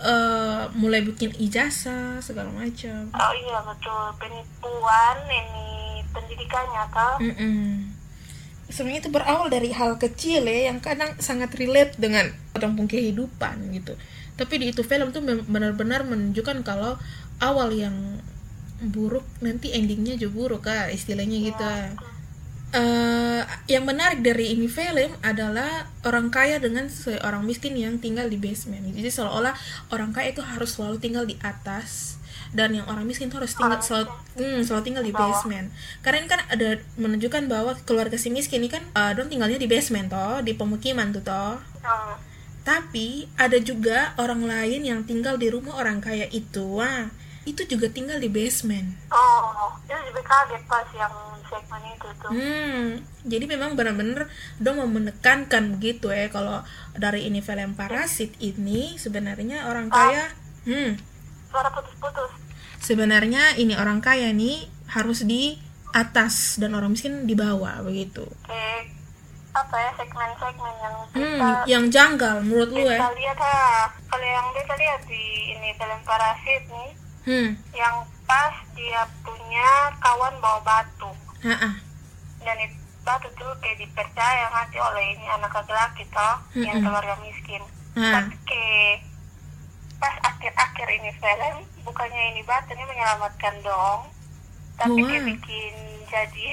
eh, 0.02 0.64
mulai 0.74 1.06
bikin 1.06 1.38
ijazah 1.38 2.18
segala 2.26 2.50
macam 2.50 3.14
Oh 3.14 3.34
iya 3.38 3.60
betul 3.62 4.06
penipuan 4.18 5.18
ini 5.30 6.02
pendidikannya 6.12 6.84
toh. 6.92 7.16
Mm-mm. 7.24 7.62
Sebenarnya 8.72 9.02
itu 9.04 9.12
berawal 9.12 9.48
dari 9.52 9.70
hal 9.76 10.00
kecil 10.00 10.48
ya 10.48 10.72
yang 10.72 10.80
kadang 10.80 11.16
sangat 11.20 11.52
relate 11.60 12.00
dengan 12.00 12.32
kampung 12.56 12.88
kehidupan 12.88 13.72
gitu. 13.76 14.00
Tapi 14.40 14.54
di 14.64 14.66
itu 14.72 14.82
film 14.84 15.12
tuh 15.12 15.24
benar-benar 15.24 16.08
menunjukkan 16.08 16.64
kalau 16.64 16.96
awal 17.44 17.70
yang 17.76 18.24
buruk 18.82 19.28
nanti 19.44 19.76
endingnya 19.76 20.18
juga 20.18 20.34
buruk 20.34 20.62
kak 20.66 20.96
istilahnya 20.96 21.38
gitu. 21.52 21.64
Eh, 22.72 23.44
yang 23.68 23.84
menarik 23.84 24.24
dari 24.24 24.56
ini 24.56 24.72
film 24.72 25.12
adalah 25.20 25.92
orang 26.08 26.32
kaya 26.32 26.56
dengan 26.56 26.88
seorang 26.88 27.44
miskin 27.44 27.76
yang 27.76 28.00
tinggal 28.00 28.32
di 28.32 28.40
basement. 28.40 28.96
Jadi 28.96 29.12
seolah-olah 29.12 29.52
orang 29.92 30.16
kaya 30.16 30.32
itu 30.32 30.40
harus 30.40 30.80
selalu 30.80 30.96
tinggal 31.04 31.28
di 31.28 31.36
atas 31.44 32.16
dan 32.56 32.72
yang 32.72 32.88
orang 32.88 33.04
miskin 33.04 33.28
itu 33.28 33.36
harus 33.36 33.52
tinggal 33.60 33.76
selalu, 33.84 34.08
hmm, 34.40 34.64
selalu 34.64 34.84
tinggal 34.88 35.04
di 35.04 35.12
basement. 35.12 35.68
Karena 36.00 36.24
ini 36.24 36.30
kan 36.32 36.42
ada 36.48 36.70
menunjukkan 36.96 37.44
bahwa 37.52 37.76
keluarga 37.84 38.16
si 38.16 38.32
miskin 38.32 38.64
ini 38.64 38.72
kan 38.72 38.88
eh, 38.88 39.12
don 39.20 39.28
tinggalnya 39.28 39.60
di 39.60 39.68
basement 39.68 40.08
toh, 40.08 40.40
di 40.40 40.56
pemukiman 40.56 41.12
tuh 41.12 41.28
toh. 41.28 41.60
Hmm. 41.84 42.16
Tapi 42.64 43.28
ada 43.36 43.60
juga 43.60 44.16
orang 44.16 44.48
lain 44.48 44.88
yang 44.88 45.04
tinggal 45.04 45.36
di 45.36 45.52
rumah 45.52 45.76
orang 45.76 46.00
kaya 46.00 46.32
itu. 46.32 46.80
Wah, 46.80 47.12
itu 47.44 47.66
juga 47.66 47.88
tinggal 47.88 48.18
di 48.18 48.30
basement. 48.30 48.94
Oh, 49.10 49.50
itu 49.82 49.98
juga 50.08 50.22
kaget 50.22 50.64
pas 50.66 50.86
yang 50.94 51.14
segmen 51.44 51.82
itu 51.90 52.08
tuh. 52.18 52.30
Hmm, 52.30 52.88
jadi 53.24 53.46
memang 53.46 53.74
benar-benar 53.74 54.30
dong 54.58 54.78
mau 54.78 54.88
menekankan 54.88 55.76
begitu 55.76 56.10
ya 56.10 56.30
kalau 56.30 56.62
dari 56.94 57.26
ini 57.26 57.40
film 57.40 57.74
Parasit 57.74 58.38
ini 58.38 58.96
sebenarnya 58.96 59.66
orang 59.66 59.90
kaya, 59.90 60.30
hmm, 60.64 61.02
Suara 61.50 61.68
putus-putus. 61.70 62.32
sebenarnya 62.78 63.58
ini 63.58 63.74
orang 63.74 64.00
kaya 64.00 64.32
nih 64.32 64.66
harus 64.88 65.24
di 65.24 65.58
atas 65.92 66.56
dan 66.56 66.72
orang 66.72 66.94
miskin 66.94 67.26
di 67.26 67.34
bawah 67.34 67.82
begitu. 67.82 68.24
Kayak 68.46 68.88
apa 69.52 69.76
ya 69.76 69.92
segmen-segmen 69.98 70.74
yang 70.80 70.96
Hmm, 71.12 71.36
kita 71.36 71.50
yang 71.68 71.86
janggal 71.90 72.36
menurut 72.40 72.70
lu 72.72 72.80
kita 72.80 72.96
ya? 72.96 73.12
lihat 73.12 73.38
ha. 73.38 73.60
Kalau 74.08 74.24
yang 74.24 74.48
kita 74.56 74.74
lihat 74.78 75.02
di 75.04 75.24
ini 75.52 75.70
film 75.76 76.00
Parasit 76.06 76.64
nih, 76.70 76.90
Hmm, 77.22 77.54
yang 77.72 77.96
pas 78.26 78.50
dia 78.74 79.02
punya 79.22 79.70
kawan 79.98 80.34
bawa 80.38 80.58
batu 80.62 81.12
ha 81.44 81.70
dan 82.40 82.58
it- 82.58 82.80
batu 83.02 83.30
tuh 83.32 83.54
kayak 83.58 83.78
dipercaya 83.78 84.46
mati 84.50 84.78
oleh 84.78 85.06
ini 85.12 85.26
anak 85.28 85.52
laki-laki 85.52 86.02
toh 86.08 86.36
yang 86.56 86.78
Mm-mm. 86.78 86.86
keluarga 86.88 87.16
miskin 87.20 87.62
Ah. 87.92 88.24
tapi 88.24 88.36
kayak 88.42 89.06
pas 89.98 90.16
akhir-akhir 90.24 90.88
ini 90.92 91.12
film 91.14 91.56
bukannya 91.84 92.24
ini 92.32 92.42
batu 92.42 92.72
ini 92.72 92.84
menyelamatkan 92.84 93.56
dong 93.62 94.10
tapi 94.76 94.98
Wah. 94.98 95.08
kayak 95.08 95.26
bikin 95.28 95.74
jadi 96.08 96.48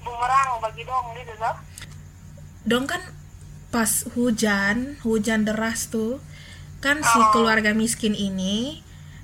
bumerang 0.00 0.60
bagi 0.60 0.82
dong 0.82 1.04
gitu 1.12 1.32
toh 1.34 1.56
dong 2.64 2.84
kan 2.84 3.02
pas 3.68 3.90
hujan 4.14 4.96
hujan 5.02 5.44
deras 5.44 5.88
tuh 5.88 6.22
kan 6.78 7.00
si 7.00 7.18
Oh. 7.18 7.32
keluarga 7.32 7.72
miskin 7.72 8.12
ini 8.12 8.80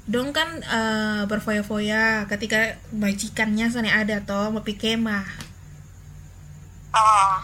dong 0.09 0.35
kan 0.35 0.61
eh, 0.63 1.23
berfoya-foya 1.31 2.27
ketika 2.27 2.79
majikannya 2.91 3.71
sana 3.71 4.03
ada 4.03 4.23
toh 4.23 4.51
mau 4.51 4.63
kemah. 4.63 5.27
Oh 6.93 7.37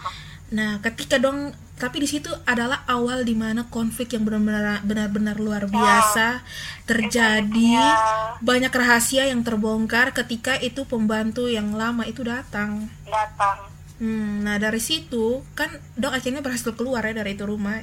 nah 0.48 0.80
ketika 0.80 1.20
dong 1.20 1.52
tapi 1.76 2.02
di 2.02 2.08
situ 2.10 2.32
adalah 2.48 2.82
awal 2.90 3.22
di 3.22 3.36
mana 3.38 3.68
konflik 3.70 4.16
yang 4.16 4.26
benar-benar 4.26 4.82
benar-benar 4.82 5.36
luar 5.38 5.70
biasa 5.70 6.42
terjadi. 6.88 7.78
Ya, 7.78 7.94
banyak 8.42 8.72
rahasia 8.72 9.30
yang 9.30 9.46
terbongkar 9.46 10.10
ketika 10.10 10.58
itu 10.58 10.88
pembantu 10.88 11.46
yang 11.46 11.70
lama 11.76 12.02
itu 12.02 12.26
datang. 12.26 12.90
Datang. 13.06 13.70
Hmm, 14.02 14.42
nah 14.42 14.58
dari 14.58 14.82
situ 14.82 15.46
kan 15.54 15.70
dok 15.94 16.18
akhirnya 16.18 16.42
berhasil 16.42 16.74
keluar 16.74 17.06
ya 17.06 17.14
dari 17.14 17.38
itu 17.38 17.46
rumah 17.46 17.78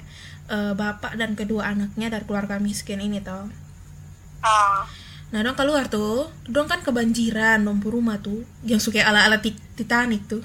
Eh, 0.46 0.74
bapak 0.78 1.18
dan 1.18 1.34
kedua 1.34 1.74
anaknya 1.74 2.14
dari 2.14 2.22
keluarga 2.22 2.62
miskin 2.62 3.02
ini 3.02 3.18
toh. 3.18 3.50
Oh 4.46 4.86
Nah 5.26 5.42
dong 5.42 5.58
keluar 5.58 5.90
tuh, 5.90 6.32
dong 6.46 6.64
kan 6.64 6.80
kebanjiran 6.80 7.60
lampu 7.60 7.92
rumah 7.92 8.16
tuh 8.16 8.46
yang 8.62 8.80
suka 8.80 9.04
ala 9.04 9.26
ala 9.26 9.42
Titanic 9.42 10.32
tuh. 10.32 10.40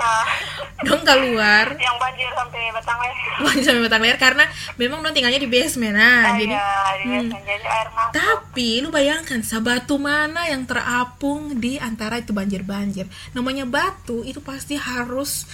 Ah, 0.00 0.24
Dong 0.86 1.04
keluar, 1.04 1.76
yang 1.76 2.00
banjir 2.00 2.24
sampai 2.32 2.72
batang 2.72 2.96
leher 3.04 3.32
banjir 3.44 3.64
sampai 3.68 3.84
batang 3.84 4.00
leher 4.00 4.16
karena 4.16 4.44
memang 4.80 5.04
dong 5.04 5.12
tinggalnya 5.12 5.36
di 5.36 5.44
basement 5.44 5.92
nah 5.92 6.32
Ah, 6.32 6.40
jadi. 6.40 6.56
iya, 6.56 6.72
di 6.96 7.04
basement. 7.04 7.28
jadi 7.44 7.66
air 7.68 7.88
masuk 7.92 8.12
Tapi 8.16 8.68
lu 8.80 8.88
bayangkan 8.88 9.40
sabatu 9.44 10.00
mana 10.00 10.48
yang 10.48 10.64
terapung 10.64 11.60
di 11.60 11.76
antara 11.76 12.16
itu 12.16 12.32
banjir-banjir. 12.32 13.04
Namanya 13.36 13.68
batu 13.68 14.24
itu 14.24 14.40
pasti 14.40 14.80
harus 14.80 15.44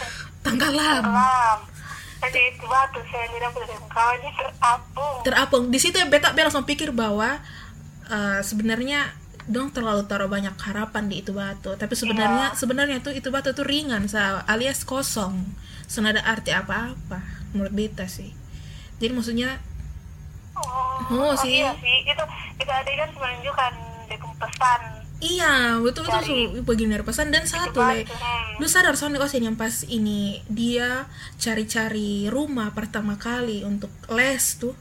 tenggelam. 0.46 1.10
Jadi 2.22 2.40
itu 2.54 2.64
batu 2.64 3.02
saya 3.10 3.26
tidak 3.28 3.50
boleh 3.50 3.66
terapung. 4.30 5.16
terapung 5.26 5.62
di 5.68 5.78
situ 5.82 5.98
ya 5.98 6.06
beta 6.06 6.30
beta 6.30 6.46
langsung 6.46 6.62
pikir 6.62 6.94
bahwa 6.94 7.42
eh, 8.08 8.40
sebenarnya 8.42 9.10
dong 9.46 9.70
terlalu 9.70 10.02
taruh 10.10 10.26
banyak 10.26 10.58
harapan 10.58 11.06
di 11.06 11.22
itu 11.22 11.30
batu 11.30 11.78
tapi 11.78 11.94
sebenarnya 11.94 12.58
sebenarnya 12.58 12.98
tuh 12.98 13.14
itu 13.14 13.30
batu 13.30 13.54
tuh 13.54 13.62
ringan 13.62 14.10
sa 14.10 14.42
alias 14.50 14.82
kosong 14.82 15.46
senada 15.86 16.18
arti 16.26 16.50
apa-apa 16.50 17.22
menurut 17.54 17.70
beta 17.70 18.10
sih 18.10 18.34
jadi 18.98 19.14
maksudnya 19.14 19.62
Oh, 20.56 21.04
Oh, 21.12 21.32
sih. 21.36 21.60
iya 21.60 21.76
sih. 21.76 22.08
Itu 22.08 22.24
itu 22.56 22.72
adegan 22.72 23.12
menunjukkan 23.12 23.72
pesan. 24.36 24.80
iya 25.16 25.80
betul 25.80 26.04
betul 26.04 26.20
tuh 26.24 26.60
bagian 26.64 26.92
dari 26.92 27.00
pesan 27.00 27.32
dan 27.32 27.48
satu 27.48 27.80
le 27.80 28.04
hmm. 28.04 28.60
lu 28.60 28.68
sadar 28.68 28.92
soalnya 29.00 29.24
Osin 29.24 29.48
yang 29.48 29.56
pas 29.56 29.80
ini 29.88 30.44
dia 30.44 31.08
cari-cari 31.40 32.28
rumah 32.28 32.72
pertama 32.76 33.16
kali 33.16 33.64
untuk 33.64 33.88
les 34.12 34.44
tuh 34.60 34.76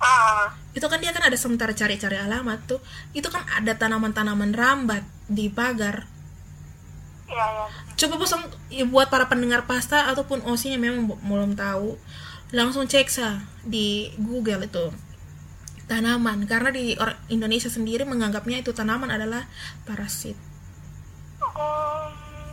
Ah, 0.00 0.56
itu 0.72 0.86
kan 0.88 0.98
dia 1.00 1.12
kan 1.12 1.24
ada 1.24 1.36
sementara 1.36 1.76
cari-cari 1.76 2.16
alamat 2.16 2.64
tuh. 2.64 2.80
Itu 3.12 3.28
kan 3.28 3.44
ada 3.48 3.76
tanaman-tanaman 3.76 4.56
rambat 4.56 5.04
di 5.28 5.52
pagar. 5.52 6.08
Iya 7.32 7.46
iya. 7.48 7.64
coba 7.96 8.14
bosong 8.20 8.44
ya, 8.68 8.84
buat 8.84 9.08
para 9.08 9.24
pendengar 9.24 9.64
pasta 9.64 10.04
ataupun 10.12 10.44
osinya 10.44 10.76
memang 10.76 11.08
belum 11.24 11.56
tahu 11.56 11.96
langsung 12.52 12.84
cek 12.84 13.08
sa 13.08 13.40
di 13.64 14.12
Google 14.20 14.68
itu. 14.68 14.92
Tanaman 15.88 16.44
karena 16.44 16.68
di 16.68 16.92
Indonesia 17.32 17.72
sendiri 17.72 18.04
menganggapnya 18.04 18.60
itu 18.60 18.76
tanaman 18.76 19.08
adalah 19.08 19.48
parasit 19.88 20.51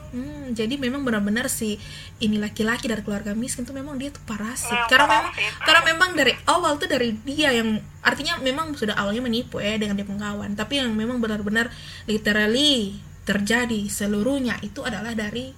Hmm, 0.10 0.58
jadi 0.58 0.74
memang 0.82 1.06
benar-benar 1.06 1.46
si 1.54 1.78
ini 2.18 2.42
laki-laki 2.42 2.90
dari 2.90 3.06
keluarga 3.06 3.38
miskin 3.38 3.62
tuh 3.62 3.78
memang 3.78 4.02
dia 4.02 4.10
tuh 4.10 4.22
parasit. 4.26 4.74
Memang 4.74 4.90
karena 4.90 5.06
memang 5.06 5.32
karena 5.62 5.82
memang 5.86 6.10
dari 6.18 6.34
awal 6.50 6.82
tuh 6.82 6.90
dari 6.90 7.14
dia 7.22 7.54
yang 7.54 7.78
artinya 8.02 8.42
memang 8.42 8.74
sudah 8.74 8.98
awalnya 8.98 9.22
menipu 9.22 9.62
ya 9.62 9.78
dengan 9.78 9.94
dia 9.94 10.08
pengkawan, 10.10 10.58
tapi 10.58 10.82
yang 10.82 10.90
memang 10.98 11.22
benar-benar 11.22 11.70
literally 12.10 12.98
terjadi 13.22 13.86
seluruhnya 13.86 14.58
itu 14.66 14.82
adalah 14.82 15.14
dari 15.14 15.54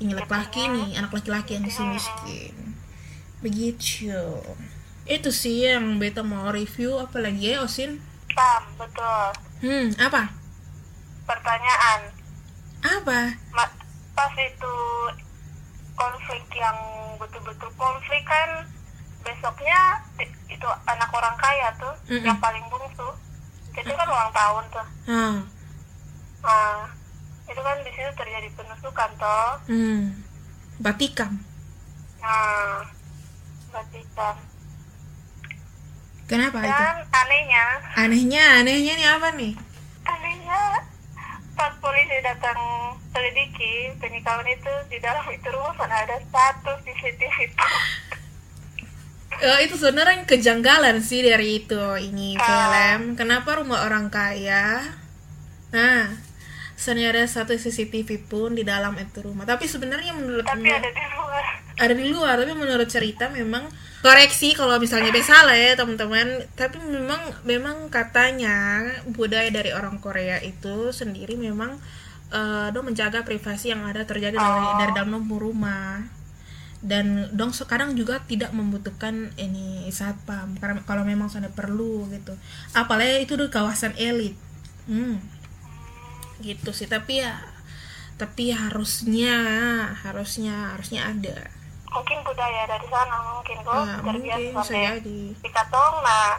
ini 0.00 0.12
laki-laki 0.16 0.64
nih, 0.64 0.96
anak 0.96 1.12
laki-laki 1.12 1.60
yang 1.60 1.68
si 1.68 1.84
miskin. 1.84 2.56
Begitu. 3.44 4.40
Itu 5.04 5.28
sih 5.28 5.68
yang 5.68 6.00
beta 6.00 6.24
mau 6.24 6.48
review 6.48 6.96
apalagi 6.96 7.52
ya 7.52 7.60
Osin? 7.60 8.00
Tam, 8.32 8.64
betul. 8.80 9.28
Hmm, 9.60 9.92
apa? 10.00 10.32
Pertanyaan. 11.28 12.23
Apa? 12.84 13.20
Ma- 13.50 13.76
pas 14.14 14.34
itu 14.36 14.74
konflik 15.94 16.44
yang 16.52 16.76
betul-betul 17.16 17.70
konflik 17.74 18.22
kan 18.22 18.50
besoknya 19.20 20.04
itu 20.46 20.68
anak 20.84 21.08
orang 21.08 21.32
kaya 21.34 21.72
tuh 21.74 21.94
Mm-mm. 22.06 22.22
yang 22.22 22.36
paling 22.36 22.62
bungsu 22.68 23.08
itu 23.72 23.88
kan 23.90 24.06
ulang 24.06 24.30
tahun 24.30 24.64
tuh 24.68 24.86
Ah, 25.06 25.36
nah 26.40 26.76
itu 27.44 27.58
kan 27.58 27.76
di 27.78 27.90
situ 27.90 28.10
terjadi 28.12 28.48
penusukan 28.52 29.10
toh 29.16 29.50
hmm. 29.66 30.00
Batikam. 30.76 31.32
nah 32.20 32.84
Vatikan 33.70 34.36
Kenapa 36.24 36.58
itu? 36.58 36.70
dan 36.70 36.96
anehnya 37.14 37.64
Anehnya, 37.94 38.44
anehnya 38.58 38.92
nih 38.94 39.08
apa 39.10 39.28
nih? 39.34 39.52
anehnya 40.04 40.60
pas 41.54 41.70
polisi 41.78 42.18
datang 42.20 42.58
selidiki 43.08 43.94
penikaman 43.96 44.46
itu 44.48 44.72
di 44.86 44.98
dalam 44.98 45.22
itu 45.28 45.46
rumah 45.48 45.74
kan 45.74 45.88
ada 45.88 46.18
satu 46.28 46.74
CCTV 46.82 47.54
Eh, 49.34 49.66
itu 49.66 49.74
sebenarnya 49.74 50.22
kejanggalan 50.24 51.02
sih 51.02 51.18
dari 51.20 51.58
itu 51.58 51.82
ini 51.98 52.38
Ah. 52.38 52.46
film. 52.46 53.18
Kenapa 53.18 53.58
rumah 53.58 53.82
orang 53.82 54.06
kaya? 54.06 54.78
Nah, 55.74 56.06
sebenarnya 56.78 57.18
ada 57.18 57.24
satu 57.26 57.50
CCTV 57.52 58.30
pun 58.30 58.54
di 58.54 58.62
dalam 58.62 58.94
itu 58.94 59.26
rumah. 59.26 59.42
Tapi 59.42 59.66
sebenarnya 59.66 60.14
menurut 60.14 60.46
tapi 60.46 60.70
ada 60.70 60.86
di 60.86 61.04
luar 61.10 61.63
ada 61.74 61.94
di 61.94 62.06
luar 62.06 62.38
tapi 62.38 62.54
menurut 62.54 62.86
cerita 62.86 63.26
memang 63.30 63.66
koreksi 64.04 64.52
kalau 64.52 64.76
misalnya 64.76 65.10
dia 65.10 65.24
salah 65.24 65.56
ya 65.56 65.74
teman-teman. 65.74 66.44
Tapi 66.54 66.76
memang 66.78 67.20
memang 67.42 67.88
katanya 67.88 68.84
budaya 69.10 69.48
dari 69.48 69.72
orang 69.72 69.98
Korea 69.98 70.38
itu 70.44 70.92
sendiri 70.92 71.34
memang 71.40 71.80
eh, 72.34 72.68
dong 72.70 72.90
menjaga 72.90 73.24
privasi 73.24 73.72
yang 73.72 73.82
ada 73.86 74.04
terjadi 74.04 74.36
dari, 74.36 74.64
Oh. 74.66 74.78
dari 74.78 74.92
dalam 74.92 75.24
rumah. 75.26 76.04
Dan 76.84 77.32
dong 77.32 77.56
sekarang 77.56 77.96
juga 77.96 78.20
tidak 78.28 78.52
membutuhkan 78.52 79.32
ini 79.40 79.88
satpam 79.88 80.52
karena 80.60 80.84
kalau 80.84 81.00
memang 81.00 81.32
sudah 81.32 81.48
perlu 81.48 82.04
gitu. 82.12 82.36
Apalagi 82.76 83.24
itu 83.24 83.34
di 83.40 83.48
kawasan 83.48 83.96
elit. 83.96 84.36
Hmm. 84.84 85.16
Gitu 86.44 86.70
sih 86.76 86.84
tapi 86.84 87.24
ya 87.24 87.40
tapi 88.14 88.54
harusnya 88.54 89.34
harusnya 90.06 90.76
harusnya 90.76 91.10
ada 91.10 91.50
mungkin 91.94 92.18
budaya 92.26 92.62
dari 92.66 92.86
sana 92.90 93.16
mungkin 93.38 93.56
kok 93.62 93.72
Nah, 93.72 94.02
mungkin 94.02 94.20
terbiasa 94.26 94.42
bisa 94.42 94.62
sampai 94.66 94.84
jadi. 94.98 95.20
di 95.38 95.50
katong 95.54 95.94
nah. 96.02 96.32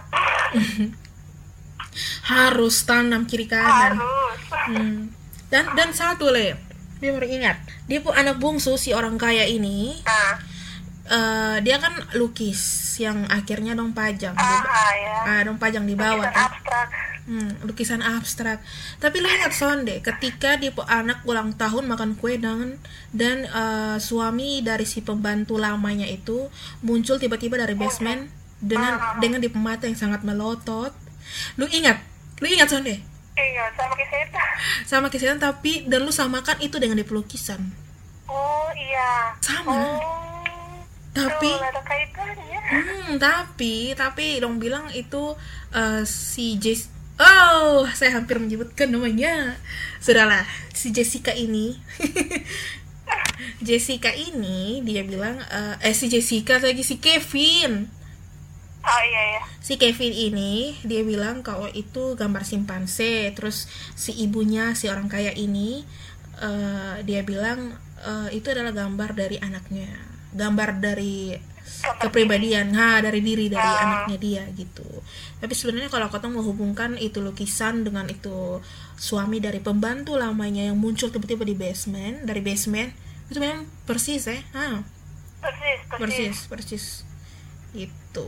Harus 2.28 2.76
tanam 2.84 3.24
kiri 3.24 3.48
kanan. 3.48 3.96
Harus. 3.96 4.40
Hmm. 4.52 4.98
dan 5.48 5.64
dan 5.78 5.90
satu 5.96 6.28
le 6.34 6.58
dia 7.00 7.12
baru 7.14 7.28
ingat 7.30 7.58
dia 7.86 8.02
pun 8.02 8.12
anak 8.18 8.42
bungsu 8.42 8.76
si 8.82 8.92
orang 8.92 9.16
kaya 9.16 9.46
ini. 9.48 9.96
Nah 10.04 10.36
eh, 11.06 11.58
dia 11.62 11.78
kan 11.78 11.94
lukis 12.18 12.60
yang 12.98 13.30
akhirnya 13.30 13.78
dong 13.78 13.94
pajang 13.94 14.34
di, 14.34 14.42
ah 14.42 14.94
ya. 14.98 15.18
Ah, 15.22 15.42
dong 15.46 15.62
pajang 15.62 15.86
di 15.86 15.94
bawah 15.94 16.26
abstrak 16.26 16.90
Hmm, 17.26 17.58
lukisan 17.66 18.06
abstrak. 18.06 18.62
Tapi 19.02 19.18
lu 19.18 19.26
ingat 19.26 19.58
sonde 19.58 19.98
ketika 19.98 20.62
dia 20.62 20.70
pu- 20.70 20.86
anak 20.86 21.26
ulang 21.26 21.58
tahun 21.58 21.90
makan 21.90 22.22
kue 22.22 22.38
dengan 22.38 22.78
dan 23.10 23.50
eh, 23.50 23.98
suami 23.98 24.62
dari 24.62 24.86
si 24.86 25.02
pembantu 25.02 25.58
lamanya 25.58 26.06
itu 26.06 26.54
muncul 26.86 27.18
tiba-tiba 27.18 27.58
dari 27.58 27.74
basement 27.74 28.30
dengan 28.62 29.18
dengan 29.18 29.42
di 29.42 29.50
mata 29.58 29.90
yang 29.90 29.98
sangat 29.98 30.22
melotot. 30.22 30.94
Lu 31.58 31.66
ingat? 31.66 31.98
Lu 32.38 32.46
ingat 32.46 32.70
sonde 32.70 33.16
iya 33.36 33.66
sama 33.76 33.94
saya 34.00 34.26
sama 34.88 35.08
kesehatan 35.12 35.44
tapi 35.44 35.84
dan 35.92 36.08
lu 36.08 36.12
samakan 36.12 36.58
itu 36.64 36.80
dengan 36.80 36.96
di 36.96 37.06
pelukisan. 37.06 37.60
Oh 38.32 38.70
iya. 38.74 39.36
Sama. 39.44 39.76
Oh. 39.76 40.00
Tapi 41.16 41.48
Tuh, 41.48 41.64
ada 41.64 41.82
kaitannya. 41.84 42.60
Hmm 42.66 43.12
tapi 43.20 43.96
tapi 43.96 44.40
dong 44.40 44.60
bilang 44.60 44.88
itu 44.92 45.36
eh, 45.76 46.04
si 46.08 46.56
Jess 46.60 46.92
oh 47.20 47.88
saya 47.96 48.20
hampir 48.20 48.40
menyebutkan 48.40 48.92
namanya. 48.92 49.60
Sudahlah 50.04 50.44
si 50.72 50.92
Jessica 50.92 51.32
ini. 51.32 51.80
Jessica 53.68 54.12
ini 54.16 54.80
dia 54.84 55.04
bilang 55.04 55.40
eh, 55.40 55.92
eh 55.92 55.96
si 55.96 56.08
Jessica 56.12 56.60
lagi 56.60 56.84
si 56.84 57.00
Kevin. 57.00 57.88
Oh 58.86 59.02
iya 59.02 59.22
iya. 59.34 59.44
Si 59.60 59.82
Kevin 59.82 60.14
ini 60.14 60.78
dia 60.86 61.02
bilang 61.02 61.42
kalau 61.42 61.68
itu 61.72 62.14
gambar 62.16 62.46
simpanse. 62.46 63.34
Terus 63.34 63.68
si 63.98 64.14
ibunya 64.22 64.78
si 64.78 64.92
orang 64.92 65.10
kaya 65.10 65.34
ini 65.34 65.84
eh, 66.40 66.96
dia 67.04 67.22
bilang 67.26 67.76
eh, 68.04 68.30
itu 68.36 68.52
adalah 68.52 68.76
gambar 68.76 69.18
dari 69.18 69.38
anaknya. 69.42 69.90
Gambar 70.36 70.84
dari 70.84 71.55
kepribadian 72.02 72.74
ha 72.74 73.00
dari 73.02 73.20
diri 73.22 73.50
dari 73.50 73.64
Ah. 73.64 73.84
anaknya 73.86 74.18
dia 74.18 74.44
gitu. 74.56 74.86
Tapi 75.42 75.54
sebenarnya 75.54 75.90
kalau 75.90 76.08
kau 76.10 76.22
mau 76.32 76.42
hubungkan 76.42 76.98
itu 76.98 77.22
lukisan 77.22 77.86
dengan 77.86 78.10
itu 78.10 78.62
suami 78.96 79.44
dari 79.44 79.60
pembantu 79.60 80.16
lamanya 80.16 80.66
yang 80.66 80.78
muncul 80.80 81.12
tiba-tiba 81.12 81.44
di 81.46 81.56
basement 81.56 82.24
dari 82.24 82.42
basement 82.42 82.92
itu 83.30 83.38
memang 83.42 83.66
persis 83.86 84.26
ya 84.30 84.40
ha. 84.56 84.82
Persis 85.42 85.80
persis, 85.90 86.00
persis 86.00 86.36
persis. 86.50 86.86
Itu 87.76 88.28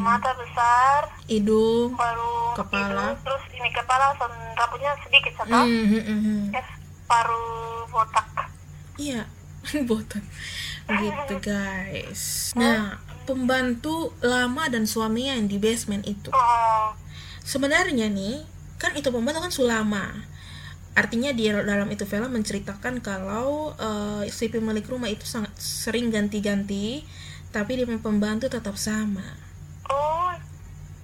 mata 0.00 0.34
besar 0.34 1.14
hidung 1.30 1.94
baru 1.94 2.56
Kepala. 2.58 3.14
hidung, 3.14 3.22
terus 3.22 3.42
ini 3.54 3.70
kepala 3.70 4.16
rambutnya 4.58 4.92
sedikit 5.06 5.32
satu 5.38 5.54
hmm, 5.54 6.02
hmm. 6.02 6.40
yes 6.50 6.68
paru 7.06 7.42
botak. 7.90 8.26
Iya, 8.98 9.26
botak. 9.88 10.24
Gitu 10.90 11.34
guys. 11.42 12.50
Nah, 12.58 12.98
pembantu 13.28 14.10
lama 14.24 14.66
dan 14.66 14.88
suaminya 14.88 15.38
yang 15.38 15.46
di 15.46 15.58
basement 15.60 16.02
itu. 16.08 16.34
Sebenarnya 17.46 18.10
nih, 18.10 18.42
kan 18.80 18.96
itu 18.98 19.08
pembantu 19.12 19.44
kan 19.44 19.52
Sulama. 19.52 20.06
Artinya 20.98 21.30
dia 21.30 21.54
dalam 21.62 21.86
itu 21.94 22.02
film 22.02 22.34
menceritakan 22.34 22.98
kalau 22.98 23.78
eh, 23.78 24.26
si 24.32 24.50
pemilik 24.50 24.82
rumah 24.82 25.06
itu 25.06 25.22
sangat 25.22 25.54
sering 25.58 26.10
ganti-ganti, 26.10 27.06
tapi 27.54 27.78
dia 27.78 27.86
pembantu 27.86 28.50
tetap 28.50 28.74
sama. 28.74 29.24
oh 29.90 30.29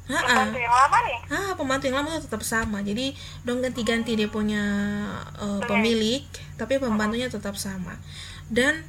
Ha 0.06 0.18
pembantu 0.22 0.58
yang 0.58 0.70
lama 0.72 0.98
nih 1.02 1.18
Ah, 1.26 1.50
pembantu 1.52 1.84
yang 1.84 1.96
lama 1.98 2.08
tuh 2.14 2.30
tetap 2.30 2.42
sama. 2.42 2.78
Jadi 2.80 3.10
dong 3.42 3.58
ganti-ganti 3.58 4.14
dia 4.14 4.30
punya 4.30 4.62
eh, 5.34 5.60
pemilik, 5.62 6.22
tapi 6.54 6.78
pembantunya 6.78 7.26
tetap 7.26 7.54
sama. 7.54 7.98
Dan 8.46 8.86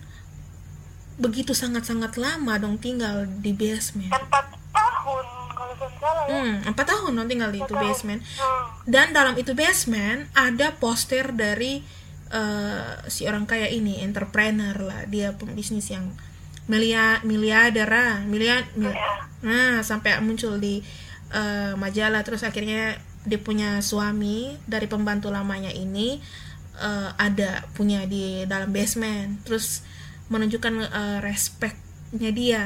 begitu 1.17 1.57
sangat-sangat 1.57 2.13
lama 2.15 2.53
dong 2.57 2.77
tinggal 2.77 3.25
di 3.41 3.49
basement. 3.49 4.13
empat 4.13 4.45
tahun 4.69 5.25
kalau 5.49 5.73
saya 5.73 5.91
salah 5.97 6.23
ya 6.29 6.37
Hmm, 6.37 6.55
empat 6.69 6.85
tahun 6.85 7.11
dong 7.11 7.25
tinggal 7.27 7.49
di 7.49 7.59
itu 7.59 7.73
basement. 7.73 8.21
hmm. 8.21 8.65
Dan 8.85 9.09
dalam 9.09 9.33
itu 9.33 9.57
basement 9.57 10.29
ada 10.31 10.77
poster 10.77 11.33
dari 11.33 11.81
eh, 12.29 12.93
si 13.09 13.25
orang 13.25 13.49
kaya 13.49 13.65
ini, 13.65 14.05
entrepreneur 14.05 14.77
lah, 14.77 15.09
dia 15.09 15.33
pembisnis 15.33 15.89
yang 15.89 16.13
milia 16.67 17.23
miliarder, 17.23 17.89
miliar, 18.27 18.67
mil- 18.75 18.93
ya 18.93 19.25
Nah, 19.37 19.79
sampai 19.79 20.17
muncul 20.19 20.57
di 20.57 20.81
eh, 21.33 21.73
majalah 21.75 22.21
terus 22.23 22.43
akhirnya 22.43 22.99
dia 23.27 23.39
punya 23.41 23.83
suami 23.83 24.55
dari 24.63 24.87
pembantu 24.87 25.27
lamanya 25.27 25.71
ini 25.71 26.19
eh, 26.79 27.09
ada 27.17 27.65
punya 27.75 28.07
di 28.07 28.43
dalam 28.47 28.71
basement. 28.71 29.43
Terus 29.43 29.83
menunjukkan 30.31 30.73
eh, 30.87 31.19
respectnya 31.23 32.31
dia. 32.31 32.63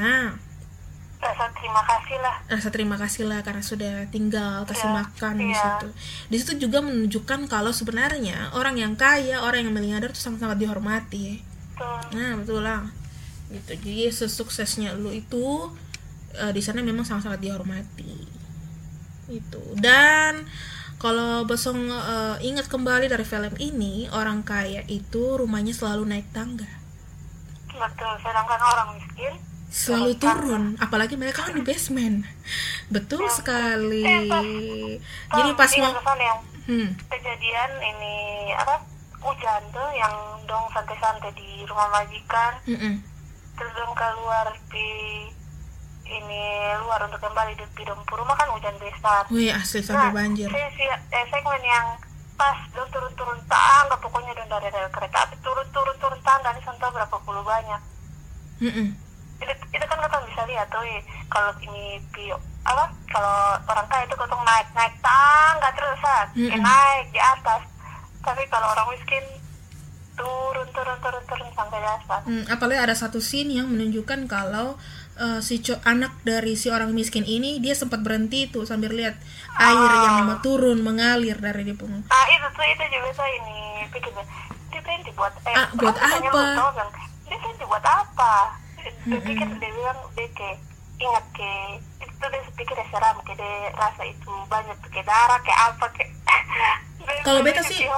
Rasa 1.22 1.54
terima 1.54 1.86
kasih 1.86 2.18
lah 2.18 2.32
rasa 2.52 2.68
terima 2.68 2.98
kasih 3.00 3.24
lah 3.24 3.40
karena 3.48 3.64
sudah 3.64 3.96
tinggal 4.12 4.68
kasih 4.68 4.92
Iya, 4.92 4.98
makan 5.00 5.34
di 5.40 5.48
iya. 5.48 5.56
situ. 5.56 5.88
Di 6.28 6.36
situ 6.36 6.54
juga 6.68 6.84
menunjukkan 6.84 7.48
kalau 7.48 7.72
sebenarnya 7.72 8.52
orang 8.52 8.76
yang 8.76 9.00
kaya, 9.00 9.40
orang 9.40 9.64
yang 9.64 9.72
miliarder 9.72 10.12
itu 10.12 10.20
sangat-sangat 10.20 10.60
dihormati. 10.60 11.40
tuh 11.80 12.12
Nah, 12.12 12.36
betul 12.36 12.68
lah. 12.68 12.84
Gitu. 13.48 13.72
Jadi 13.80 14.04
sesuksesnya 14.12 15.00
lu 15.00 15.16
itu 15.16 15.72
eh, 16.36 16.52
di 16.52 16.60
sana 16.60 16.84
memang 16.84 17.08
sangat-sangat 17.08 17.40
dihormati. 17.40 18.41
Itu. 19.32 19.62
Dan 19.76 20.46
kalau 20.98 21.44
Bosong 21.44 21.88
eh, 21.88 22.38
ingat 22.44 22.68
kembali 22.68 23.08
dari 23.08 23.24
film 23.24 23.56
ini, 23.58 24.06
orang 24.12 24.44
kaya 24.44 24.84
itu 24.86 25.36
rumahnya 25.36 25.72
selalu 25.72 26.06
naik 26.08 26.28
tangga. 26.30 26.68
betul 27.72 28.14
sedangkan 28.22 28.62
orang 28.62 28.88
miskin 28.94 29.34
Selalu 29.72 30.20
turun, 30.20 30.64
apalagi 30.78 31.16
mereka 31.16 31.48
kan 31.48 31.56
di 31.56 31.64
basement. 31.64 32.28
Betul 32.92 33.24
Ya. 33.24 33.32
sekali. 33.32 34.04
Eh, 34.04 34.28
pas- 34.28 35.40
Jadi 35.40 35.50
pas 35.56 35.72
mau 35.80 35.96
hmm, 36.68 36.88
kejadian 37.10 37.72
ini 37.82 38.16
apa 38.54 38.84
hujan 39.18 39.62
tuh 39.72 39.90
yang 39.94 40.14
dong 40.44 40.68
santai-santai 40.70 41.32
di 41.32 41.64
rumah 41.64 41.88
majikan 41.90 42.52
mm-mm. 42.66 43.00
terus 43.54 43.72
dong 43.74 43.94
keluar 43.94 44.46
di 44.68 44.90
ini 46.12 46.44
luar 46.78 47.00
untuk 47.04 47.20
kembali 47.20 47.56
di 47.56 47.66
di 47.72 47.84
dompu 47.84 48.14
rumah 48.14 48.36
kan 48.36 48.52
hujan 48.52 48.76
besar 48.78 49.24
Wih, 49.32 49.50
asli 49.50 49.80
sampai 49.80 50.12
banjir. 50.12 50.48
saya 50.48 50.70
sih 50.76 50.86
eh, 50.86 51.26
segmen 51.28 51.62
yang 51.62 51.88
pas 52.36 52.58
dong 52.72 52.90
turun-turun 52.90 53.40
tangga 53.46 53.96
pokoknya 53.96 54.34
dong 54.34 54.50
dari 54.50 54.68
rel 54.68 54.90
kereta 54.90 55.24
api 55.24 55.36
turun-turun 55.40 55.96
turun 55.98 56.20
tangga 56.22 56.52
ini 56.52 56.62
sampai 56.62 56.90
berapa 56.90 57.18
puluh 57.22 57.42
banyak 57.42 57.82
Mm-mm. 58.60 58.88
itu, 59.38 59.54
itu 59.72 59.86
kan 59.86 59.98
kita 59.98 60.18
bisa 60.26 60.42
lihat 60.46 60.68
tuh 60.68 60.82
eh, 60.82 61.02
kalau 61.28 61.54
ini 61.62 61.98
bio 62.12 62.36
apa 62.62 62.86
kalau 63.08 63.38
orang 63.66 63.88
kaya 63.88 64.06
itu 64.06 64.16
kotong 64.16 64.42
naik 64.42 64.68
naik 64.74 64.94
tangga 65.02 65.70
terus 65.74 66.02
ah, 66.02 66.26
Mm-mm. 66.34 66.62
naik 66.62 67.06
di 67.10 67.22
atas 67.22 67.62
tapi 68.22 68.44
kalau 68.50 68.70
orang 68.70 68.90
miskin 68.90 69.22
turun 70.14 70.68
turun 70.70 70.98
turun 71.02 71.24
turun 71.26 71.50
sampai 71.54 71.78
di 71.78 71.90
atas 71.90 72.22
Hmm, 72.22 72.46
apalagi 72.46 72.78
ada 72.80 72.94
satu 72.94 73.18
scene 73.18 73.58
yang 73.58 73.66
menunjukkan 73.66 74.30
kalau 74.30 74.78
eh, 75.14 75.40
si 75.40 75.56
anak 75.84 76.14
dari 76.22 76.54
si 76.54 76.68
orang 76.68 76.92
miskin 76.92 77.24
ini 77.24 77.58
dia 77.58 77.74
sempat 77.74 78.00
berhenti 78.00 78.46
tuh 78.46 78.64
sambil 78.64 78.92
lihat 78.92 79.16
air 79.54 79.78
yang 80.00 80.26
mau 80.26 80.40
turun 80.40 80.80
mengalir 80.80 81.36
dari 81.36 81.64
di 81.64 81.74
punggung. 81.74 82.04
ah 82.06 82.26
itu 82.28 82.48
tuh 82.50 82.66
itu 82.66 82.84
juga 82.90 83.10
saya 83.14 83.34
ini 83.38 83.60
pikir 83.88 84.12
dia 84.70 84.82
berhenti 84.82 85.12
buat 85.12 85.34
eh 85.44 85.54
Ah, 85.54 85.68
buat 85.74 85.96
apa? 85.96 86.72
kan, 86.72 86.88
dia 87.26 87.38
berhenti 87.38 87.66
buat 87.66 87.84
apa 87.84 88.34
dia 89.04 89.20
pikir 89.20 89.48
dia 89.58 89.72
bilang 89.72 90.00
dia 90.12 90.28
kayak 90.32 90.58
ingat 90.98 91.26
ke 91.32 91.52
itu 92.00 92.14
tuh 92.16 92.28
dia 92.28 92.42
pikir 92.52 92.74
dia 92.74 92.88
seram 92.88 93.18
kayak 93.20 93.38
dia 93.38 93.54
rasa 93.74 94.04
itu 94.04 94.34
banyak 94.48 94.76
tuh 94.78 94.90
kayak 94.90 95.06
darah 95.06 95.40
kayak 95.42 95.60
apa 95.68 95.86
Dia 97.02 97.18
Kalau 97.24 97.42
beta 97.42 97.60
itu 97.60 97.74
sih- 97.74 97.90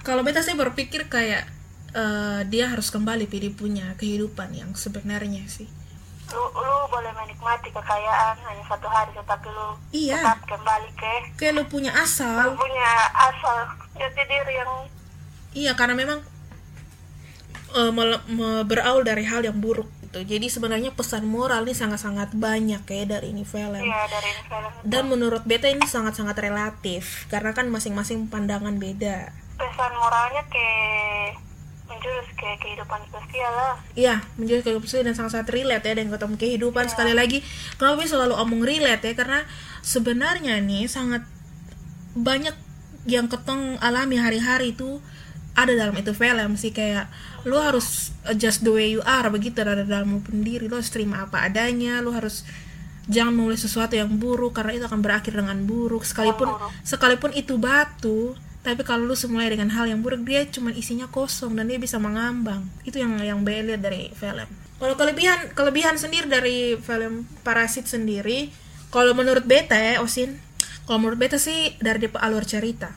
Kalau 0.00 0.22
beta 0.22 0.40
sih 0.40 0.54
berpikir 0.54 1.04
kayak 1.06 1.44
eh, 1.90 2.40
dia 2.44 2.68
harus 2.68 2.88
kembali 2.88 3.24
pilih 3.24 3.52
punya 3.52 3.92
kehidupan 3.94 4.52
yang 4.52 4.70
sebenarnya 4.74 5.44
sih. 5.46 5.68
Lu 6.28 6.44
lu 6.52 6.76
boleh 6.86 7.12
menikmati 7.14 7.68
kekayaan 7.68 8.36
hanya 8.38 8.64
satu 8.64 8.84
hari 8.84 9.10
tetapi 9.12 9.48
lu 9.48 9.68
Iya. 9.90 10.20
tetap 10.20 10.38
kembali 10.46 10.90
ke 10.92 11.12
Kayak 11.36 11.54
lu 11.54 11.64
punya 11.66 11.90
lu 11.90 11.98
asal. 11.98 12.36
punya 12.54 12.90
asal 13.10 13.56
jati 13.94 14.22
diri 14.22 14.54
yang 14.54 14.72
Iya, 15.50 15.72
karena 15.74 15.94
memang 15.94 16.20
eh, 17.70 17.92
me- 17.92 18.62
berawal 18.62 19.00
dari 19.02 19.24
hal 19.24 19.42
yang 19.42 19.56
buruk 19.56 19.88
gitu. 20.02 20.20
Jadi 20.22 20.46
sebenarnya 20.46 20.88
pesan 20.90 21.24
moral 21.24 21.64
ini 21.64 21.72
sangat-sangat 21.72 22.32
banyak 22.32 22.80
ya 22.82 23.04
dari 23.06 23.30
ini 23.30 23.44
film. 23.44 23.76
ya 23.76 24.02
dari 24.06 24.30
film 24.42 24.68
itu. 24.70 24.84
Dan 24.84 25.04
menurut 25.06 25.44
beta 25.44 25.66
ini 25.66 25.84
sangat-sangat 25.84 26.36
relatif 26.38 27.24
karena 27.26 27.52
kan 27.52 27.68
masing-masing 27.68 28.24
pandangan 28.26 28.76
beda. 28.76 29.32
pesan 29.54 29.90
moralnya 29.92 30.44
ke 30.46 30.68
menjurus 31.88 32.28
ke 32.36 32.48
kehidupan 32.60 33.00
sosial 33.08 33.52
lah 33.52 33.74
Iya, 33.96 34.20
menjadi 34.36 34.60
kehidupan 34.62 35.08
dan 35.08 35.14
sangat-sangat 35.16 35.48
relate 35.50 35.84
ya 35.88 35.94
dengan 35.96 36.12
ketemu 36.14 36.34
kehidupan 36.36 36.84
sekali 36.86 37.12
lagi. 37.16 37.40
Kenapa 37.80 38.04
selalu 38.04 38.34
omong 38.36 38.62
relate 38.62 39.08
ya? 39.08 39.14
Karena 39.16 39.40
sebenarnya 39.80 40.60
nih 40.60 40.86
sangat 40.86 41.24
banyak 42.14 42.54
yang 43.08 43.26
ketong 43.26 43.80
alami 43.80 44.20
hari-hari 44.20 44.76
itu 44.76 45.00
ada 45.58 45.74
dalam 45.74 45.96
itu 45.98 46.14
film 46.14 46.54
sih 46.54 46.70
kayak 46.70 47.10
lu 47.42 47.58
harus 47.58 48.14
adjust 48.30 48.62
the 48.62 48.70
way 48.70 48.94
you 48.94 49.02
are 49.02 49.26
begitu 49.32 49.58
ada 49.58 49.82
dalam 49.82 50.22
pendiri 50.22 50.70
lu 50.70 50.78
harus 50.78 50.92
terima 50.94 51.26
apa 51.26 51.42
adanya 51.42 51.98
lu 51.98 52.14
harus 52.14 52.46
jangan 53.10 53.34
memulai 53.34 53.58
sesuatu 53.58 53.98
yang 53.98 54.20
buruk 54.20 54.54
karena 54.54 54.78
itu 54.78 54.84
akan 54.86 55.00
berakhir 55.02 55.34
dengan 55.34 55.58
buruk 55.64 56.06
sekalipun 56.06 56.52
buruk. 56.52 56.70
sekalipun 56.86 57.30
itu 57.34 57.58
batu 57.58 58.38
tapi 58.68 58.84
kalau 58.84 59.08
lu 59.08 59.16
semulai 59.16 59.48
dengan 59.48 59.72
hal 59.72 59.88
yang 59.88 60.04
buruk 60.04 60.28
dia 60.28 60.44
cuma 60.44 60.68
isinya 60.76 61.08
kosong 61.08 61.56
dan 61.56 61.72
dia 61.72 61.80
bisa 61.80 61.96
mengambang. 61.96 62.68
Itu 62.84 63.00
yang 63.00 63.16
yang 63.24 63.40
lihat 63.40 63.80
dari 63.80 64.12
film. 64.12 64.44
Kalau 64.76 64.92
kelebihan 64.92 65.56
kelebihan 65.56 65.96
sendiri 65.96 66.28
dari 66.28 66.76
film 66.76 67.24
Parasit 67.40 67.88
sendiri 67.88 68.52
kalau 68.92 69.16
menurut 69.16 69.48
beta 69.48 69.72
ya 69.72 70.04
Osin 70.04 70.36
kalau 70.84 71.00
menurut 71.00 71.16
beta 71.16 71.40
sih 71.40 71.80
dari 71.80 72.12
alur 72.12 72.44
cerita. 72.44 72.92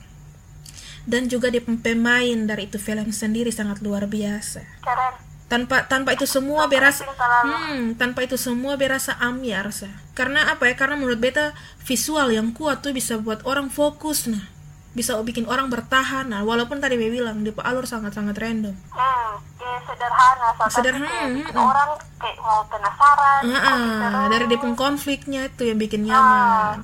Dan 1.08 1.32
juga 1.32 1.48
dia 1.48 1.64
pemain 1.64 2.38
dari 2.44 2.68
itu 2.68 2.76
film 2.76 3.08
sendiri 3.16 3.48
sangat 3.50 3.80
luar 3.80 4.12
biasa. 4.12 4.84
Keren. 4.84 5.16
Tanpa 5.48 5.88
tanpa 5.88 6.16
itu 6.16 6.28
semua 6.28 6.68
berasa 6.68 7.08
hmm, 7.08 7.96
tanpa 7.96 8.28
itu 8.28 8.36
semua 8.36 8.76
berasa 8.76 9.16
ambiar 9.20 9.72
sah. 9.72 9.92
karena 10.20 10.52
apa 10.52 10.68
ya? 10.68 10.76
Karena 10.76 11.00
menurut 11.00 11.20
beta 11.20 11.56
visual 11.80 12.28
yang 12.36 12.52
kuat 12.52 12.84
tuh 12.84 12.92
bisa 12.92 13.16
buat 13.20 13.40
orang 13.48 13.72
fokus 13.72 14.28
nah 14.28 14.51
bisa 14.92 15.16
bikin 15.24 15.48
orang 15.48 15.72
bertahan 15.72 16.28
nah 16.28 16.44
walaupun 16.44 16.84
tadi 16.84 17.00
Bea 17.00 17.08
bilang 17.08 17.48
di 17.48 17.52
alur 17.56 17.88
sangat 17.88 18.12
sangat 18.12 18.36
random 18.36 18.76
hmm, 18.76 19.32
dia 19.56 19.66
kayak 19.72 19.82
sederhana 19.88 20.48
tapi 20.60 20.72
Sederhana, 20.74 21.08
kayak 21.08 21.30
bikin 21.32 21.56
mm-mm. 21.56 21.72
orang 21.72 21.90
kayak 22.20 22.38
mau 22.44 22.62
penasaran 22.68 23.42
bisa 23.48 24.28
dari 24.28 24.46
depung 24.52 24.76
konfliknya 24.76 25.42
itu 25.48 25.64
yang 25.64 25.80
bikin 25.80 26.02
Ah. 26.04 26.12
nyaman 26.12 26.78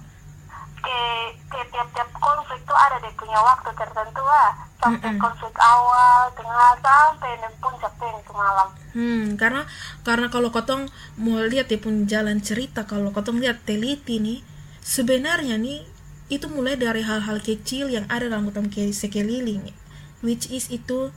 kayak 0.79 1.27
kayak 1.51 1.67
tiap-tiap 1.73 2.09
konflik 2.15 2.59
tuh 2.63 2.77
ada 2.79 2.95
deh 3.03 3.11
punya 3.19 3.39
waktu 3.43 3.69
tertentu 3.75 4.23
ah 4.23 4.51
sampai 4.79 5.09
Mm-mm. 5.11 5.19
konflik 5.19 5.55
awal 5.59 6.31
tengah 6.37 6.71
sampai 6.79 7.31
puncak 7.59 7.91
itu 7.99 8.33
malam 8.33 8.69
Hmm, 8.97 9.37
karena 9.37 9.61
karena 10.01 10.25
kalau 10.33 10.49
kotong 10.49 10.89
mau 11.21 11.37
lihat 11.45 11.69
ya 11.69 11.77
pun 11.77 12.09
jalan 12.09 12.41
cerita 12.41 12.81
kalau 12.89 13.13
kotong 13.13 13.37
lihat 13.37 13.61
teliti 13.61 14.17
nih 14.17 14.41
sebenarnya 14.81 15.59
nih 15.61 15.85
itu 16.27 16.45
mulai 16.51 16.75
dari 16.75 17.03
hal-hal 17.03 17.39
kecil 17.39 17.87
yang 17.87 18.03
ada 18.11 18.27
dalam 18.27 18.51
ke 18.51 18.83
sekeliling 18.91 19.71
which 20.19 20.49
is 20.51 20.67
itu 20.67 21.11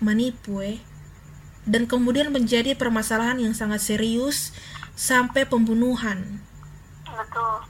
menipu 0.00 0.60
eh 0.60 0.80
dan 1.68 1.84
kemudian 1.84 2.32
menjadi 2.32 2.72
permasalahan 2.72 3.36
yang 3.36 3.52
sangat 3.52 3.84
serius 3.84 4.56
sampai 4.96 5.44
pembunuhan. 5.44 6.40
Betul. 7.04 7.68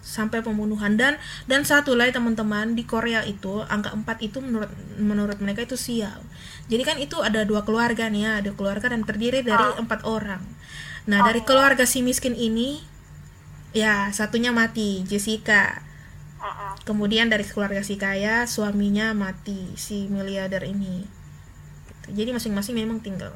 Sampai 0.00 0.40
pembunuhan. 0.40 0.96
Dan 0.96 1.20
dan 1.44 1.62
satu 1.68 1.92
lagi 1.92 2.16
teman-teman 2.16 2.72
di 2.72 2.88
Korea 2.88 3.20
itu 3.22 3.60
angka 3.68 3.92
4 3.92 4.26
itu 4.26 4.40
menurut 4.40 4.72
menurut 4.96 5.38
mereka 5.38 5.68
itu 5.68 5.76
sial. 5.76 6.24
Jadi 6.72 6.82
kan 6.82 6.96
itu 6.96 7.20
ada 7.20 7.44
dua 7.44 7.62
keluarga 7.62 8.08
nih 8.08 8.22
ya 8.24 8.32
ada 8.40 8.50
keluarga 8.56 8.88
dan 8.88 9.04
terdiri 9.04 9.44
dari 9.44 9.68
empat 9.76 10.08
orang. 10.08 10.40
Nah 11.04 11.20
dari 11.22 11.44
keluarga 11.44 11.84
si 11.84 12.00
miskin 12.00 12.32
ini 12.32 12.80
ya 13.70 14.10
satunya 14.10 14.50
mati 14.50 15.06
Jessica 15.06 15.89
Kemudian 16.88 17.28
dari 17.28 17.44
keluarga 17.44 17.84
si 17.84 18.00
kaya 18.00 18.48
suaminya 18.48 19.12
mati 19.12 19.76
si 19.76 20.08
miliarder 20.08 20.64
ini. 20.64 21.04
Gitu. 21.86 22.08
jadi 22.16 22.30
masing-masing 22.32 22.74
memang 22.80 22.98
tinggal. 23.04 23.30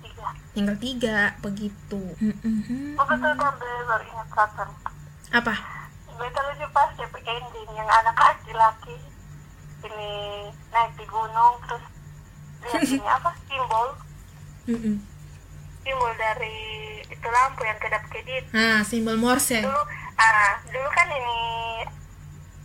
Tiga. 0.00 0.26
Tinggal 0.54 0.76
tiga 0.78 1.18
begitu. 1.42 2.02
Oh 2.96 3.06
betul 3.06 3.32
kan 3.34 3.52
Be, 3.58 3.70
baru 3.84 4.04
ingat 4.06 4.28
satu. 4.30 4.64
Apa? 5.34 5.54
Betul 6.14 6.42
lucu 6.52 6.66
pas 6.70 6.90
ya 6.94 7.06
ending 7.10 7.70
yang 7.74 7.88
anak 7.90 8.16
laki-laki. 8.16 8.96
Ini 9.80 10.12
naik 10.70 10.92
di 11.00 11.06
gunung 11.08 11.54
terus 11.66 11.84
lihat 12.62 12.82
ini 12.96 13.08
apa? 13.08 13.30
Simbol. 13.48 13.88
Simbol 15.82 16.12
dari 16.14 16.56
itu 17.10 17.28
lampu 17.28 17.62
yang 17.66 17.80
kedap 17.82 18.04
kedip. 18.12 18.44
Nah 18.54 18.86
simbol 18.86 19.18
Morse. 19.18 19.64
Dulu 19.64 19.82
ah 20.20 20.60
dulu 20.68 20.88
kan 20.92 21.08
ini 21.08 21.40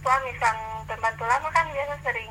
suami 0.06 0.30
sang 0.38 0.86
pembantu 0.86 1.26
lama 1.26 1.50
kan 1.50 1.66
biasa 1.66 1.98
sering 2.06 2.30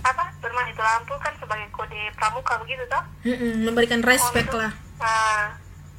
apa 0.00 0.24
bermain 0.40 0.72
itu 0.72 0.80
lampu 0.80 1.12
kan 1.20 1.36
sebagai 1.36 1.68
kode 1.68 2.00
pramuka 2.16 2.56
begitu 2.64 2.80
toh? 2.88 3.04
Mm-mm, 3.28 3.68
memberikan 3.68 4.00
respect 4.00 4.48
lah. 4.56 4.72
nah 4.96 5.52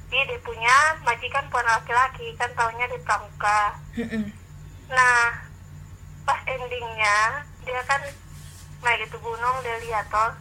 dia, 0.09 0.25
dia 0.25 0.41
punya 0.41 0.97
majikan 1.05 1.45
puan 1.53 1.61
laki-laki 1.69 2.33
kan 2.41 2.49
tahunya 2.57 2.89
di 2.89 2.97
pramuka. 3.05 3.77
Mm-mm. 4.01 4.33
nah 4.89 5.45
pas 6.25 6.41
endingnya 6.49 7.45
dia 7.61 7.77
kan 7.85 8.01
naik 8.81 9.05
itu 9.05 9.21
gunung 9.21 9.61
dia 9.61 9.77
lihat 9.85 10.09
toh. 10.09 10.33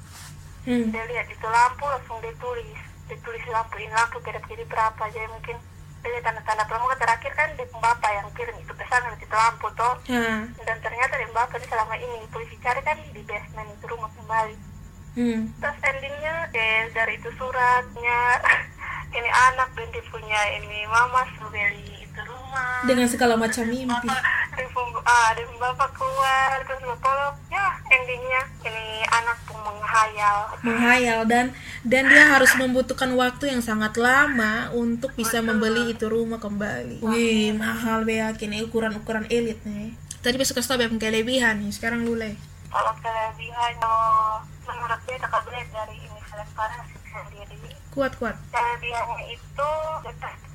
Hmm. 0.65 0.93
dia 0.93 1.05
lihat 1.13 1.29
itu 1.29 1.45
lampu 1.45 1.85
langsung 1.85 2.17
dia 2.25 2.33
tulis. 2.41 2.81
Dia 3.05 3.21
tulis 3.21 3.45
lampu 3.53 3.77
ini 3.85 3.93
lampu 3.93 4.17
jadi 4.25 4.65
berapa 4.65 5.03
jadi 5.13 5.29
mungkin 5.29 5.61
dia 6.01 6.11
lihat 6.11 6.25
tanda-tanda 6.25 6.65
pramuka 6.65 6.97
terakhir 6.97 7.33
kan 7.35 7.49
di 7.53 7.65
bapak 7.75 8.11
yang 8.11 8.29
kirim 8.33 8.57
itu 8.57 8.73
pesan 8.73 9.05
itu 9.15 9.27
lampu 9.31 9.69
toh 9.73 9.95
Ya. 10.07 10.43
dan 10.59 10.77
ternyata 10.79 11.15
di 11.15 11.27
bapak 11.31 11.57
ini 11.57 11.67
selama 11.67 11.95
ini 11.95 12.19
polisi 12.27 12.57
cari 12.59 12.81
kan 12.81 12.97
di 13.07 13.23
basement 13.23 13.69
itu 13.71 13.85
rumah 13.87 14.11
kembali 14.13 14.57
Hmm. 15.11 15.51
terus 15.59 15.75
endingnya 15.83 16.47
eh, 16.53 16.87
dari 16.91 17.19
itu 17.19 17.27
suratnya 17.35 18.21
ini 19.11 19.27
anak 19.27 19.75
dan 19.75 19.91
dia 19.91 20.07
punya 20.07 20.41
ini 20.55 20.87
mama 20.87 21.27
suruh 21.35 21.51
beli 21.51 21.83
itu 22.01 22.21
rumah 22.23 22.87
Dengan 22.87 23.07
segala 23.07 23.35
macam 23.35 23.67
mimpi. 23.67 23.91
bapak 23.91 24.23
pung- 24.71 25.03
ah 25.07 25.31
bapak 25.61 25.91
keluar 25.93 26.59
terus 26.65 26.83
bapak 26.83 27.37
ya 27.53 27.67
endingnya 27.89 28.43
ini 28.65 29.05
anak 29.07 29.39
pun 29.47 29.59
menghayal 29.61 30.39
Menghayal 30.61 31.21
dan 31.29 31.47
dan 31.87 32.05
dia 32.09 32.25
harus 32.33 32.53
membutuhkan 32.57 33.13
waktu 33.17 33.53
yang 33.53 33.63
sangat 33.65 33.97
lama 33.97 34.69
untuk 34.73 35.13
bisa 35.17 35.41
membeli 35.41 35.97
itu 35.97 36.05
rumah 36.09 36.37
kembali. 36.37 37.01
Wih, 37.01 37.57
mahal 37.57 38.05
be 38.05 38.21
yakin 38.21 38.53
eh, 38.57 38.65
ukuran-ukuran 38.69 39.25
elit 39.33 39.61
nih. 39.65 39.97
Tadi 40.21 40.37
besok 40.37 40.61
kasih 40.61 40.77
tau 40.77 40.79
be 40.81 40.87
kelebihan 41.01 41.65
nih, 41.65 41.73
sekarang 41.73 42.05
lulai. 42.05 42.37
kalau 42.71 42.95
kelebihan 43.03 43.75
oh, 43.83 44.39
menurut 44.63 45.01
dia 45.03 45.19
tak 45.19 45.43
boleh 45.43 45.65
dari 45.75 45.97
ini 46.07 46.21
parasit 46.55 47.03
sendiri 47.03 47.59
Kuat-kuat. 47.91 48.39
kelebihannya 48.55 49.25
itu 49.35 49.71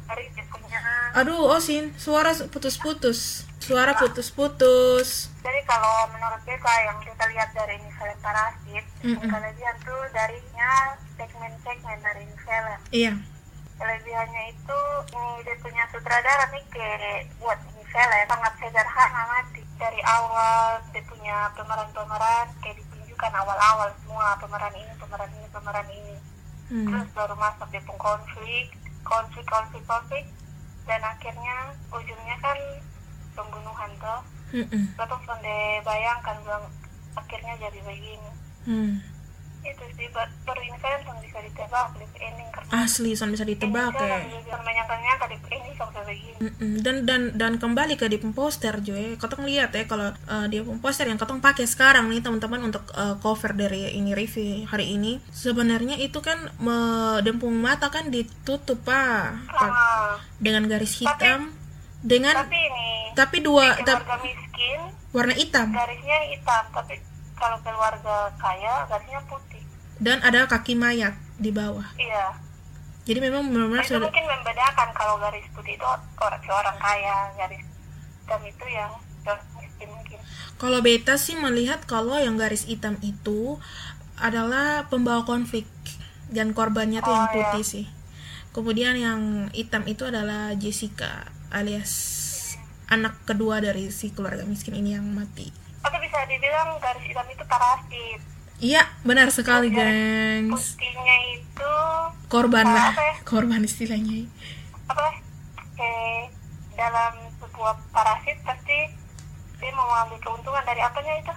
dari 0.08 0.26
dia 0.32 0.46
punya 0.48 0.80
Aduh, 1.12 1.44
Osin, 1.52 1.92
suara 2.00 2.32
putus-putus. 2.48 3.44
Suara 3.66 3.98
putus-putus. 3.98 5.34
jadi 5.42 5.62
kalau 5.66 6.06
menurut 6.10 6.38
beta 6.42 6.74
yang 6.82 6.98
kita 7.00 7.26
lihat 7.28 7.50
dari 7.52 7.78
film 7.82 8.18
parasit 8.20 8.86
Mm-mm. 9.02 9.26
kelebihan 9.26 9.76
tuh 9.82 10.02
darinya 10.12 10.72
segmen-segmen 11.16 11.98
dari 12.00 12.26
film 12.36 12.80
Iya. 12.92 13.14
kelebihannya 13.76 14.44
itu 14.52 14.80
ini 15.10 15.30
dia 15.42 15.56
punya 15.60 15.84
sutradara 15.90 16.46
nih 16.48 16.64
kayak 16.70 17.26
buat 17.36 17.58
ini 17.66 17.84
film 17.84 18.14
sangat 18.24 18.54
sederhana 18.56 19.22
mati 19.28 19.62
dari 19.76 20.02
awal 20.04 20.58
dia 20.90 21.04
punya 21.04 21.38
pemeran-pemeran 21.54 22.48
kayak 22.60 22.78
ditunjukkan 22.80 23.34
awal-awal 23.34 23.90
semua 24.00 24.38
pemeran 24.38 24.74
ini 24.74 24.94
pemeran 24.96 25.32
ini 25.32 25.48
pemeran 25.50 25.90
ini 25.90 26.16
Hmm. 26.66 26.90
terus 26.90 27.06
baru 27.14 27.34
masuk 27.36 27.70
di 27.70 27.78
pun 27.80 27.94
konflik 27.96 28.74
konflik 29.02 29.46
konflik 29.46 29.86
konflik 29.86 30.26
dan 30.84 30.98
akhirnya 31.00 31.58
ujungnya 31.90 32.34
kan 32.40 32.58
pembunuhan 33.36 33.92
tuh 33.96 34.22
Mm-mm. 34.56 34.84
Bapak 34.96 35.20
sonde 35.22 35.58
bayangkan 35.82 36.36
bilang 36.42 36.66
akhirnya 37.14 37.54
jadi 37.60 37.80
begini 37.82 38.32
Hmm. 38.66 38.98
itu 39.62 39.84
sih 39.94 40.10
baru 40.10 40.58
ini 40.60 40.78
kan 40.80 40.98
yang 41.00 41.18
bisa 41.20 41.38
ditebak 41.40 41.94
di 41.94 42.06
ending 42.16 42.50
karena 42.50 42.70
Asli, 42.80 43.14
son 43.14 43.30
bisa 43.30 43.42
ditebak 43.44 43.94
ya. 43.94 44.18
ya 44.26 44.58
menyangka-nyangka 44.58 45.26
di 45.28 45.38
ending 45.48 45.76
sampai 45.76 46.02
begini 46.04 46.38
Mm-mm. 46.40 46.74
dan 46.82 46.96
dan 47.04 47.22
dan 47.34 47.54
kembali 47.56 47.94
ke 47.94 48.06
di 48.06 48.18
poster 48.24 48.78
Joy 48.80 49.16
kotong 49.16 49.44
lihat 49.44 49.70
ya 49.72 49.86
kalau 49.86 50.10
uh, 50.26 50.46
di 50.46 50.62
poster 50.76 51.06
yang 51.06 51.18
kotong 51.18 51.38
pakai 51.40 51.66
sekarang 51.66 52.06
nih 52.08 52.22
teman-teman 52.22 52.62
untuk 52.64 52.90
uh, 52.92 53.18
cover 53.18 53.54
dari 53.54 53.86
ini 53.92 54.14
review 54.14 54.66
hari 54.66 54.92
ini 54.92 55.18
sebenarnya 55.30 55.98
itu 55.98 56.18
kan 56.20 56.50
me- 56.58 57.22
dempung 57.22 57.54
mata 57.54 57.90
kan 57.90 58.10
ditutup 58.10 58.82
pak 58.82 59.46
Pa- 59.48 59.62
nah, 59.64 60.14
dengan 60.38 60.66
garis 60.66 60.94
hitam 60.96 61.54
dengan 62.02 62.34
tapi 62.36 62.54
ini 62.56 62.90
tapi 63.16 63.40
dua 63.42 63.80
keluarga 63.80 64.16
miskin 64.22 64.80
warna 65.16 65.34
hitam. 65.34 65.72
garisnya 65.72 66.18
hitam. 66.30 66.64
Tapi 66.76 66.96
kalau 67.40 67.58
keluarga 67.64 68.30
kaya 68.36 68.84
garisnya 68.86 69.22
putih. 69.26 69.64
Dan 69.96 70.20
ada 70.22 70.44
kaki 70.46 70.76
mayat 70.76 71.16
di 71.40 71.56
bawah. 71.56 71.88
Iya. 71.96 72.36
Jadi 73.06 73.20
memang 73.22 73.48
benar-benar 73.54 73.86
itu 73.86 73.96
sudah 73.96 74.10
mungkin 74.10 74.26
membedakan 74.28 74.90
kalau 74.92 75.16
garis 75.22 75.46
putih 75.54 75.78
itu 75.78 75.86
orang 75.86 76.42
orang 76.42 76.78
kaya 76.82 77.16
garis 77.38 77.64
hitam 77.64 78.42
itu 78.44 78.66
yang 78.68 78.92
miskin 79.62 79.90
mungkin. 79.94 80.18
Kalau 80.58 80.80
beta 80.82 81.16
sih 81.16 81.38
melihat 81.38 81.86
kalau 81.86 82.18
yang 82.18 82.36
garis 82.36 82.66
hitam 82.66 82.98
itu 83.06 83.62
adalah 84.18 84.88
pembawa 84.90 85.22
konflik 85.28 85.68
dan 86.34 86.56
korbannya 86.58 87.04
tuh 87.06 87.14
yang 87.14 87.28
Oh, 87.28 87.32
iya. 87.32 87.36
putih 87.54 87.64
sih. 87.64 87.86
Kemudian 88.56 88.96
yang 88.96 89.22
hitam 89.52 89.84
itu 89.86 90.08
adalah 90.08 90.56
Jessica 90.56 91.28
alias 91.52 91.92
anak 92.88 93.18
kedua 93.24 93.58
dari 93.58 93.90
si 93.90 94.10
keluarga 94.10 94.44
miskin 94.44 94.76
ini 94.76 94.94
yang 94.94 95.06
mati. 95.08 95.50
atau 95.80 95.98
bisa 95.98 96.18
dibilang 96.26 96.78
garis 96.78 97.04
hitam 97.04 97.28
itu 97.28 97.44
parasit 97.46 98.20
Iya, 98.56 98.88
benar 99.02 99.30
sekali, 99.30 99.68
gengs. 99.70 100.74
putihnya 100.74 101.16
itu 101.36 101.74
Korban 102.26 102.64
lah, 102.66 102.90
ya? 102.90 103.14
korban 103.22 103.62
istilahnya. 103.62 104.26
apa 104.86 105.06
eh 105.76 106.30
dalam 106.74 107.14
sebuah 107.36 107.76
parasit 107.92 108.38
pasti 108.42 108.78
dia 109.56 109.72
mau 109.72 109.86
mengambil 109.86 110.20
keuntungan 110.22 110.64
dari 110.64 110.80
apanya 110.80 111.14
itu 111.18 111.34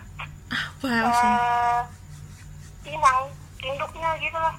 Apa 0.49 0.89
sih? 1.11 1.27
eh 1.27 1.81
inang 2.89 3.21
induknya 3.59 4.11
gitu 4.17 4.39
lah 4.39 4.55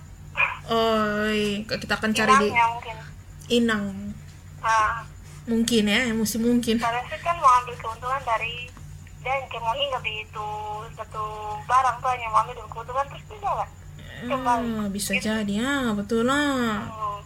Oh, 0.69 1.25
iya. 1.25 1.65
kita 1.65 1.95
akan 1.95 2.11
cari 2.11 2.29
di 2.35 2.45
inangnya 2.45 2.65
mungkin 2.69 2.97
inang. 3.49 3.83
nah 4.59 5.01
Mungkin 5.49 5.83
ya, 5.83 6.13
mesti 6.13 6.37
mungkin. 6.37 6.77
parasit 6.77 7.19
kan 7.19 7.35
mau 7.41 7.49
ambil 7.59 7.73
keuntungan 7.75 8.21
dari 8.21 8.69
dan 9.19 9.43
hinggap 9.49 9.99
di 9.99 10.13
itu 10.23 10.47
satu 10.95 11.23
barang 11.65 11.95
tuh 11.99 12.07
hanya 12.07 12.27
mau 12.29 12.39
ambil 12.45 12.55
keuntungan 12.69 13.03
terus 13.09 13.23
bisa 13.27 13.47
nggak 13.49 13.69
kembali 14.19 14.67
Ah, 14.77 14.87
bisa 14.87 15.11
jadi 15.17 15.53
ya, 15.59 15.73
betul 15.91 16.23
lah. 16.23 16.85
Hmm. 16.85 17.19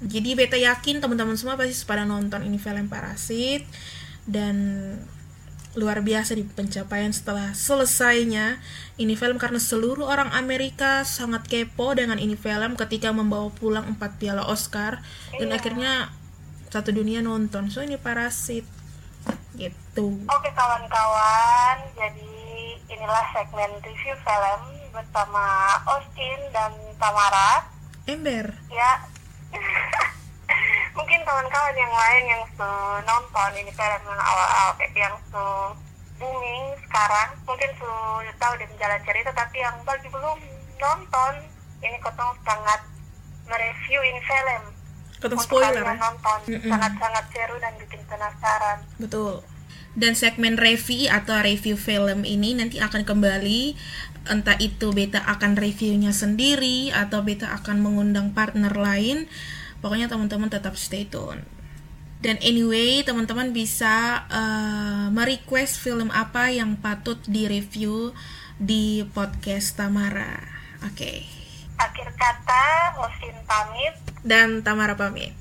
Jadi 0.00 0.32
beta 0.32 0.54
yakin 0.54 1.02
teman-teman 1.02 1.34
semua 1.34 1.58
pasti 1.58 1.74
pada 1.82 2.02
nonton 2.02 2.42
ini 2.42 2.54
film 2.56 2.86
Parasit 2.86 3.66
dan 4.24 4.56
luar 5.74 6.02
biasa 6.02 6.34
di 6.34 6.42
pencapaian 6.42 7.10
setelah 7.10 7.54
selesainya 7.54 8.58
ini 8.96 9.14
film 9.14 9.38
karena 9.38 9.62
seluruh 9.62 10.06
orang 10.06 10.30
Amerika 10.34 11.06
sangat 11.06 11.46
kepo 11.46 11.94
dengan 11.94 12.18
ini 12.18 12.34
film 12.34 12.74
ketika 12.74 13.14
membawa 13.14 13.46
pulang 13.52 13.86
empat 13.86 14.18
piala 14.18 14.42
Oscar 14.42 15.02
dan 15.38 15.48
Iya. 15.50 15.56
akhirnya 15.58 15.92
satu 16.68 16.92
dunia 16.92 17.24
nonton. 17.24 17.72
So 17.72 17.80
ini 17.80 17.96
parasit. 17.96 18.64
Gitu. 19.58 20.06
Oke 20.30 20.50
kawan-kawan, 20.54 21.76
jadi 21.98 22.30
inilah 22.86 23.24
segmen 23.34 23.72
review 23.82 24.14
film 24.22 24.60
bersama 24.94 25.74
Austin 25.84 26.38
dan 26.54 26.72
Tamara. 26.96 27.66
ember. 28.08 28.56
Ya, 28.72 29.04
mungkin 30.96 31.20
kawan-kawan 31.28 31.76
yang 31.76 31.92
lain 31.92 32.24
yang 32.24 32.44
su 32.56 32.70
nonton 33.04 33.50
ini 33.52 33.68
film 33.68 34.02
yang 34.08 34.22
awal-awal 34.22 34.72
yang 34.96 35.12
su 35.28 35.46
booming 36.16 36.72
sekarang, 36.88 37.36
mungkin 37.44 37.68
su 37.76 37.90
tahu 38.40 38.54
dan 38.56 38.70
jalan 38.80 39.00
cerita, 39.04 39.30
tapi 39.36 39.60
yang 39.60 39.76
bagi 39.84 40.08
belum 40.08 40.38
nonton, 40.80 41.34
ini 41.84 41.98
kotong 42.00 42.32
sangat 42.48 42.80
mereview 43.44 44.00
ini 44.00 44.20
film. 44.24 44.77
Ketemu 45.18 45.38
Untuk 45.38 45.50
spoiler 45.50 45.82
kalian 45.82 45.98
ya 45.98 46.02
nonton, 46.02 46.38
Mm-mm. 46.46 46.70
sangat-sangat 46.70 47.24
seru 47.34 47.56
dan 47.58 47.72
bikin 47.78 48.00
penasaran. 48.06 48.78
Betul. 48.98 49.34
Dan 49.98 50.12
segmen 50.14 50.54
review 50.54 51.10
atau 51.10 51.42
review 51.42 51.74
film 51.74 52.22
ini 52.22 52.54
nanti 52.54 52.78
akan 52.78 53.02
kembali 53.02 53.74
entah 54.28 54.54
itu 54.60 54.92
beta 54.92 55.24
akan 55.24 55.56
reviewnya 55.56 56.12
sendiri 56.12 56.92
atau 56.92 57.24
beta 57.24 57.50
akan 57.50 57.82
mengundang 57.82 58.30
partner 58.30 58.70
lain. 58.76 59.26
Pokoknya 59.82 60.06
teman-teman 60.06 60.50
tetap 60.50 60.74
stay 60.74 61.06
tune. 61.06 61.42
Dan 62.18 62.34
anyway, 62.42 63.06
teman-teman 63.06 63.54
bisa 63.54 64.26
uh, 64.26 65.06
merequest 65.14 65.78
film 65.78 66.10
apa 66.10 66.50
yang 66.50 66.74
patut 66.74 67.18
direview 67.30 68.10
di 68.58 69.06
podcast 69.14 69.78
Tamara. 69.78 70.42
Oke. 70.82 71.37
Akhir 71.78 72.08
kata, 72.18 72.64
Osin 73.00 73.36
pamit. 73.46 73.94
Dan 74.26 74.66
Tamara 74.66 74.98
pamit. 74.98 75.32